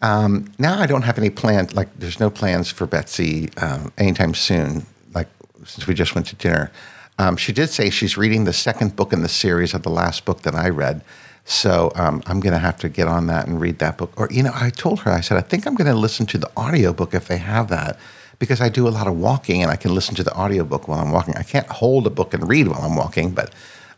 Um, 0.00 0.50
now 0.58 0.80
I 0.80 0.86
don't 0.86 1.02
have 1.02 1.18
any 1.18 1.28
plans. 1.28 1.74
Like, 1.74 1.88
there's 1.98 2.18
no 2.18 2.30
plans 2.30 2.70
for 2.70 2.86
Betsy 2.86 3.50
um, 3.58 3.92
anytime 3.98 4.32
soon. 4.32 4.86
Like, 5.14 5.28
since 5.64 5.86
we 5.86 5.94
just 5.94 6.14
went 6.14 6.26
to 6.28 6.36
dinner, 6.36 6.72
um, 7.18 7.36
she 7.36 7.52
did 7.52 7.68
say 7.68 7.90
she's 7.90 8.16
reading 8.16 8.44
the 8.44 8.52
second 8.52 8.96
book 8.96 9.12
in 9.12 9.22
the 9.22 9.28
series 9.28 9.74
of 9.74 9.82
the 9.82 9.90
last 9.90 10.24
book 10.24 10.42
that 10.42 10.54
I 10.54 10.70
read. 10.70 11.02
So 11.44 11.92
um, 11.96 12.22
I'm 12.26 12.40
going 12.40 12.54
to 12.54 12.58
have 12.58 12.78
to 12.78 12.88
get 12.88 13.08
on 13.08 13.26
that 13.26 13.46
and 13.46 13.60
read 13.60 13.78
that 13.80 13.98
book. 13.98 14.12
Or, 14.16 14.28
you 14.30 14.42
know, 14.42 14.52
I 14.54 14.70
told 14.70 15.00
her, 15.00 15.10
I 15.10 15.20
said, 15.20 15.36
I 15.36 15.42
think 15.42 15.66
I'm 15.66 15.74
going 15.74 15.90
to 15.90 15.94
listen 15.94 16.24
to 16.26 16.38
the 16.38 16.50
audiobook 16.56 17.14
if 17.14 17.28
they 17.28 17.38
have 17.38 17.68
that 17.68 17.98
because 18.38 18.60
I 18.60 18.68
do 18.70 18.88
a 18.88 18.90
lot 18.90 19.06
of 19.06 19.18
walking 19.18 19.62
and 19.62 19.70
I 19.70 19.76
can 19.76 19.94
listen 19.94 20.14
to 20.14 20.22
the 20.22 20.34
audiobook 20.34 20.88
while 20.88 21.00
I'm 21.00 21.10
walking. 21.10 21.34
I 21.36 21.42
can't 21.42 21.66
hold 21.66 22.06
a 22.06 22.10
book 22.10 22.32
and 22.32 22.48
read 22.48 22.68
while 22.68 22.82
I'm 22.82 22.96
walking, 22.96 23.32
but 23.32 23.52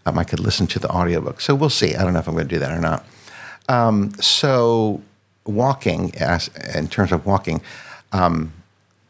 um, 0.07 0.19
I 0.19 0.25
could 0.25 0.41
listen 0.41 0.67
to 0.69 0.79
the 0.79 0.91
audiobook. 0.91 1.41
So 1.41 1.55
we'll 1.55 1.71
see. 1.71 1.95
I 1.95 2.03
don't 2.03 2.13
know 2.13 2.21
if 2.21 2.29
I'm 2.29 2.35
going 2.35 2.49
to 2.49 2.55
do 2.55 2.59
that 2.61 2.73
or 2.73 2.81
not. 2.81 3.05
Um, 3.71 4.13
so 4.21 5.01
walking, 5.47 6.13
as 6.17 6.51
in 6.75 6.89
terms 6.89 7.13
of 7.13 7.25
walking, 7.25 7.63
um, 8.11 8.53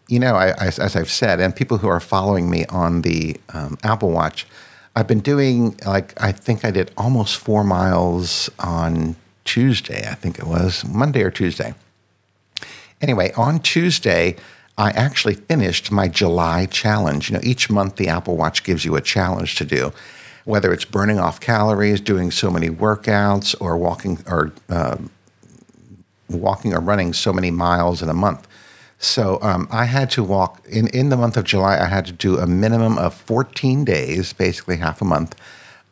you 0.07 0.19
know, 0.19 0.35
I, 0.35 0.51
as, 0.51 0.79
as, 0.79 0.97
I've 0.97 1.11
said, 1.11 1.41
and 1.41 1.57
people 1.57 1.79
who 1.79 1.89
are 1.89 1.99
following 1.99 2.51
me 2.51 2.67
on 2.67 3.01
the 3.01 3.41
um, 3.55 3.79
Apple 3.83 4.11
Watch, 4.11 4.47
I've 4.95 5.07
been 5.07 5.21
doing 5.21 5.79
like 5.87 6.13
I 6.21 6.33
think 6.33 6.63
I 6.63 6.71
did 6.71 6.91
almost 6.99 7.39
four 7.39 7.65
miles 7.65 8.51
on 8.59 9.17
Tuesday. 9.45 10.07
I 10.07 10.15
think 10.15 10.39
it 10.39 10.47
was 10.47 10.85
Monday 10.85 11.23
or 11.23 11.31
Tuesday. 11.31 11.73
Anyway, 13.01 13.33
on 13.39 13.61
Tuesday, 13.61 14.37
I 14.77 14.91
actually 14.91 15.37
finished 15.37 15.91
my 15.91 16.07
July 16.07 16.67
challenge. 16.67 17.31
You 17.31 17.37
know, 17.37 17.43
each 17.43 17.71
month 17.71 17.97
the 17.97 18.09
Apple 18.09 18.37
Watch 18.37 18.63
gives 18.63 18.85
you 18.85 18.95
a 18.95 19.01
challenge 19.01 19.55
to 19.57 19.65
do 19.65 19.93
whether 20.51 20.73
it's 20.73 20.85
burning 20.85 21.19
off 21.19 21.41
calories, 21.41 22.01
doing 22.01 22.31
so 22.31 22.51
many 22.51 22.69
workouts, 22.69 23.55
or 23.61 23.77
walking 23.77 24.19
or 24.27 24.53
uh, 24.69 24.97
walking 26.29 26.75
or 26.75 26.81
running 26.81 27.13
so 27.13 27.33
many 27.33 27.51
miles 27.51 28.03
in 28.03 28.09
a 28.09 28.15
month. 28.15 28.47
So 28.99 29.39
um, 29.41 29.67
I 29.71 29.87
had 29.87 30.11
to 30.11 30.23
walk 30.23 30.61
in 30.69 30.89
in 30.89 31.09
the 31.09 31.17
month 31.17 31.37
of 31.37 31.45
July. 31.45 31.79
I 31.79 31.87
had 31.87 32.05
to 32.07 32.13
do 32.13 32.39
a 32.39 32.47
minimum 32.47 32.99
of 32.99 33.15
14 33.15 33.85
days, 33.85 34.35
basically 34.35 34.77
half 34.77 35.01
a 35.01 35.07
month, 35.07 35.35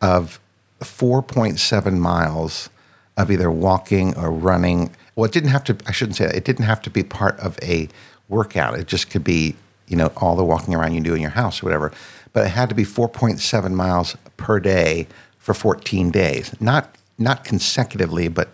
of 0.02 0.38
4.7 0.80 1.98
miles 1.98 2.68
of 3.16 3.30
either 3.30 3.50
walking 3.50 4.16
or 4.16 4.30
running. 4.30 4.94
Well, 5.16 5.24
it 5.24 5.32
didn't 5.32 5.50
have 5.50 5.64
to. 5.64 5.76
I 5.86 5.92
shouldn't 5.92 6.16
say 6.16 6.26
that. 6.26 6.34
It 6.34 6.44
didn't 6.44 6.66
have 6.66 6.82
to 6.82 6.90
be 6.90 7.02
part 7.02 7.38
of 7.40 7.58
a 7.62 7.88
workout. 8.28 8.78
It 8.78 8.86
just 8.86 9.08
could 9.08 9.24
be, 9.24 9.56
you 9.86 9.96
know, 9.96 10.12
all 10.16 10.36
the 10.36 10.44
walking 10.44 10.74
around 10.74 10.94
you 10.94 11.00
do 11.00 11.14
in 11.14 11.22
your 11.22 11.30
house 11.30 11.62
or 11.62 11.66
whatever 11.66 11.92
but 12.32 12.46
it 12.46 12.50
had 12.50 12.68
to 12.68 12.74
be 12.74 12.84
4.7 12.84 13.72
miles 13.72 14.16
per 14.38 14.58
day 14.58 15.06
for 15.38 15.52
14 15.52 16.10
days, 16.10 16.58
not 16.60 16.94
not 17.18 17.44
consecutively, 17.44 18.28
but 18.28 18.48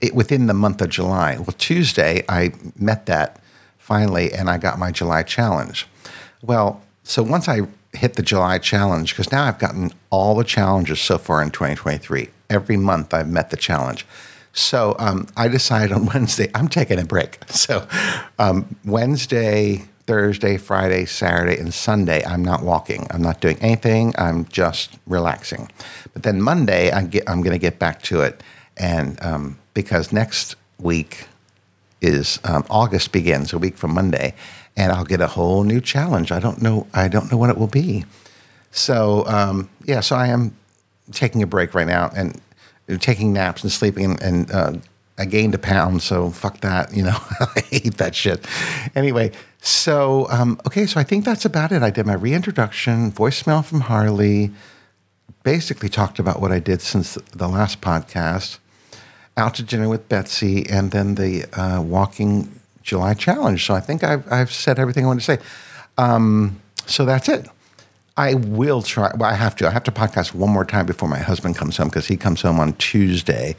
it, 0.00 0.14
within 0.14 0.46
the 0.46 0.54
month 0.54 0.82
of 0.82 0.90
July. 0.90 1.36
Well, 1.36 1.54
Tuesday 1.56 2.24
I 2.28 2.52
met 2.76 3.06
that 3.06 3.40
finally, 3.78 4.32
and 4.32 4.50
I 4.50 4.58
got 4.58 4.78
my 4.78 4.90
July 4.90 5.22
challenge. 5.22 5.86
Well, 6.42 6.82
so 7.04 7.22
once 7.22 7.48
I 7.48 7.62
hit 7.94 8.14
the 8.14 8.22
July 8.22 8.58
challenge, 8.58 9.12
because 9.12 9.32
now 9.32 9.44
I've 9.44 9.58
gotten 9.58 9.92
all 10.10 10.34
the 10.34 10.44
challenges 10.44 11.00
so 11.00 11.16
far 11.16 11.42
in 11.42 11.50
2023. 11.50 12.28
Every 12.50 12.76
month 12.76 13.14
I've 13.14 13.28
met 13.28 13.50
the 13.50 13.56
challenge. 13.56 14.06
So 14.52 14.96
um, 14.98 15.26
I 15.36 15.48
decided 15.48 15.92
on 15.92 16.06
Wednesday 16.14 16.50
I'm 16.54 16.68
taking 16.68 16.98
a 16.98 17.04
break. 17.04 17.38
So 17.48 17.86
um, 18.38 18.76
Wednesday 18.84 19.84
Thursday, 20.08 20.56
Friday, 20.56 21.04
Saturday, 21.04 21.58
and 21.60 21.74
Sunday, 21.74 22.24
I'm 22.24 22.42
not 22.42 22.62
walking. 22.62 23.06
I'm 23.10 23.20
not 23.20 23.42
doing 23.42 23.58
anything. 23.60 24.14
I'm 24.16 24.46
just 24.46 24.98
relaxing. 25.06 25.70
But 26.14 26.22
then 26.22 26.40
Monday, 26.40 26.90
I 26.90 27.02
get, 27.04 27.28
I'm 27.28 27.42
going 27.42 27.52
to 27.52 27.58
get 27.58 27.78
back 27.78 28.00
to 28.04 28.22
it. 28.22 28.42
And 28.78 29.22
um, 29.22 29.58
because 29.74 30.10
next 30.10 30.56
week 30.78 31.26
is 32.00 32.40
um, 32.44 32.64
August 32.70 33.12
begins, 33.12 33.52
a 33.52 33.58
week 33.58 33.76
from 33.76 33.92
Monday, 33.92 34.32
and 34.78 34.92
I'll 34.92 35.04
get 35.04 35.20
a 35.20 35.26
whole 35.26 35.62
new 35.62 35.82
challenge. 35.82 36.32
I 36.32 36.40
don't 36.40 36.62
know. 36.62 36.86
I 36.94 37.08
don't 37.08 37.30
know 37.30 37.36
what 37.36 37.50
it 37.50 37.58
will 37.58 37.66
be. 37.66 38.06
So 38.70 39.26
um, 39.26 39.68
yeah, 39.84 40.00
so 40.00 40.16
I 40.16 40.28
am 40.28 40.56
taking 41.12 41.42
a 41.42 41.46
break 41.46 41.74
right 41.74 41.86
now 41.86 42.10
and 42.16 42.40
taking 42.98 43.34
naps 43.34 43.62
and 43.62 43.70
sleeping 43.70 44.18
and, 44.22 44.50
uh, 44.50 44.72
I 45.18 45.24
gained 45.24 45.54
a 45.54 45.58
pound, 45.58 46.02
so 46.02 46.30
fuck 46.30 46.60
that. 46.60 46.94
You 46.94 47.02
know, 47.02 47.16
I 47.40 47.60
hate 47.60 47.96
that 47.98 48.14
shit. 48.14 48.46
Anyway, 48.94 49.32
so 49.60 50.28
um, 50.30 50.60
okay, 50.66 50.86
so 50.86 51.00
I 51.00 51.02
think 51.02 51.24
that's 51.24 51.44
about 51.44 51.72
it. 51.72 51.82
I 51.82 51.90
did 51.90 52.06
my 52.06 52.14
reintroduction, 52.14 53.10
voicemail 53.10 53.64
from 53.64 53.82
Harley, 53.82 54.52
basically 55.42 55.88
talked 55.88 56.18
about 56.18 56.40
what 56.40 56.52
I 56.52 56.60
did 56.60 56.80
since 56.80 57.14
the 57.32 57.48
last 57.48 57.80
podcast, 57.80 58.58
out 59.36 59.54
to 59.56 59.62
dinner 59.62 59.88
with 59.88 60.08
Betsy, 60.08 60.68
and 60.68 60.92
then 60.92 61.16
the 61.16 61.44
uh, 61.58 61.82
walking 61.82 62.60
July 62.82 63.14
challenge. 63.14 63.66
So 63.66 63.74
I 63.74 63.80
think 63.80 64.04
I've, 64.04 64.30
I've 64.32 64.52
said 64.52 64.78
everything 64.78 65.04
I 65.04 65.08
want 65.08 65.20
to 65.20 65.24
say. 65.24 65.38
Um, 65.98 66.60
so 66.86 67.04
that's 67.04 67.28
it. 67.28 67.48
I 68.16 68.34
will 68.34 68.82
try. 68.82 69.12
Well, 69.16 69.30
I 69.30 69.34
have 69.34 69.54
to. 69.56 69.66
I 69.66 69.70
have 69.70 69.84
to 69.84 69.92
podcast 69.92 70.34
one 70.34 70.50
more 70.50 70.64
time 70.64 70.86
before 70.86 71.08
my 71.08 71.18
husband 71.18 71.56
comes 71.56 71.76
home 71.76 71.88
because 71.88 72.06
he 72.06 72.16
comes 72.16 72.42
home 72.42 72.58
on 72.58 72.72
Tuesday 72.74 73.56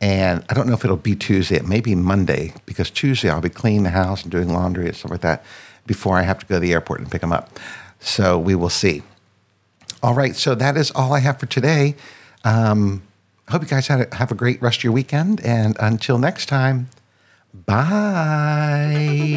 and 0.00 0.44
I 0.48 0.54
don't 0.54 0.66
know 0.66 0.74
if 0.74 0.84
it'll 0.84 0.96
be 0.96 1.14
Tuesday. 1.16 1.56
It 1.56 1.66
may 1.66 1.80
be 1.80 1.94
Monday 1.94 2.52
because 2.66 2.90
Tuesday 2.90 3.30
I'll 3.30 3.40
be 3.40 3.48
cleaning 3.48 3.84
the 3.84 3.90
house 3.90 4.22
and 4.22 4.30
doing 4.30 4.52
laundry 4.52 4.86
and 4.86 4.96
stuff 4.96 5.10
like 5.10 5.22
that 5.22 5.44
before 5.86 6.18
I 6.18 6.22
have 6.22 6.38
to 6.40 6.46
go 6.46 6.56
to 6.56 6.60
the 6.60 6.72
airport 6.72 7.00
and 7.00 7.10
pick 7.10 7.20
them 7.22 7.32
up. 7.32 7.58
So 8.00 8.38
we 8.38 8.54
will 8.54 8.70
see. 8.70 9.02
All 10.02 10.14
right. 10.14 10.36
So 10.36 10.54
that 10.54 10.76
is 10.76 10.90
all 10.90 11.14
I 11.14 11.20
have 11.20 11.40
for 11.40 11.46
today. 11.46 11.94
Um, 12.44 13.02
I 13.48 13.52
hope 13.52 13.62
you 13.62 13.68
guys 13.68 13.86
had 13.86 14.12
a, 14.12 14.16
have 14.16 14.30
a 14.30 14.34
great 14.34 14.60
rest 14.60 14.80
of 14.80 14.84
your 14.84 14.92
weekend. 14.92 15.40
And 15.40 15.76
until 15.80 16.18
next 16.18 16.46
time, 16.46 16.88
bye. 17.54 19.36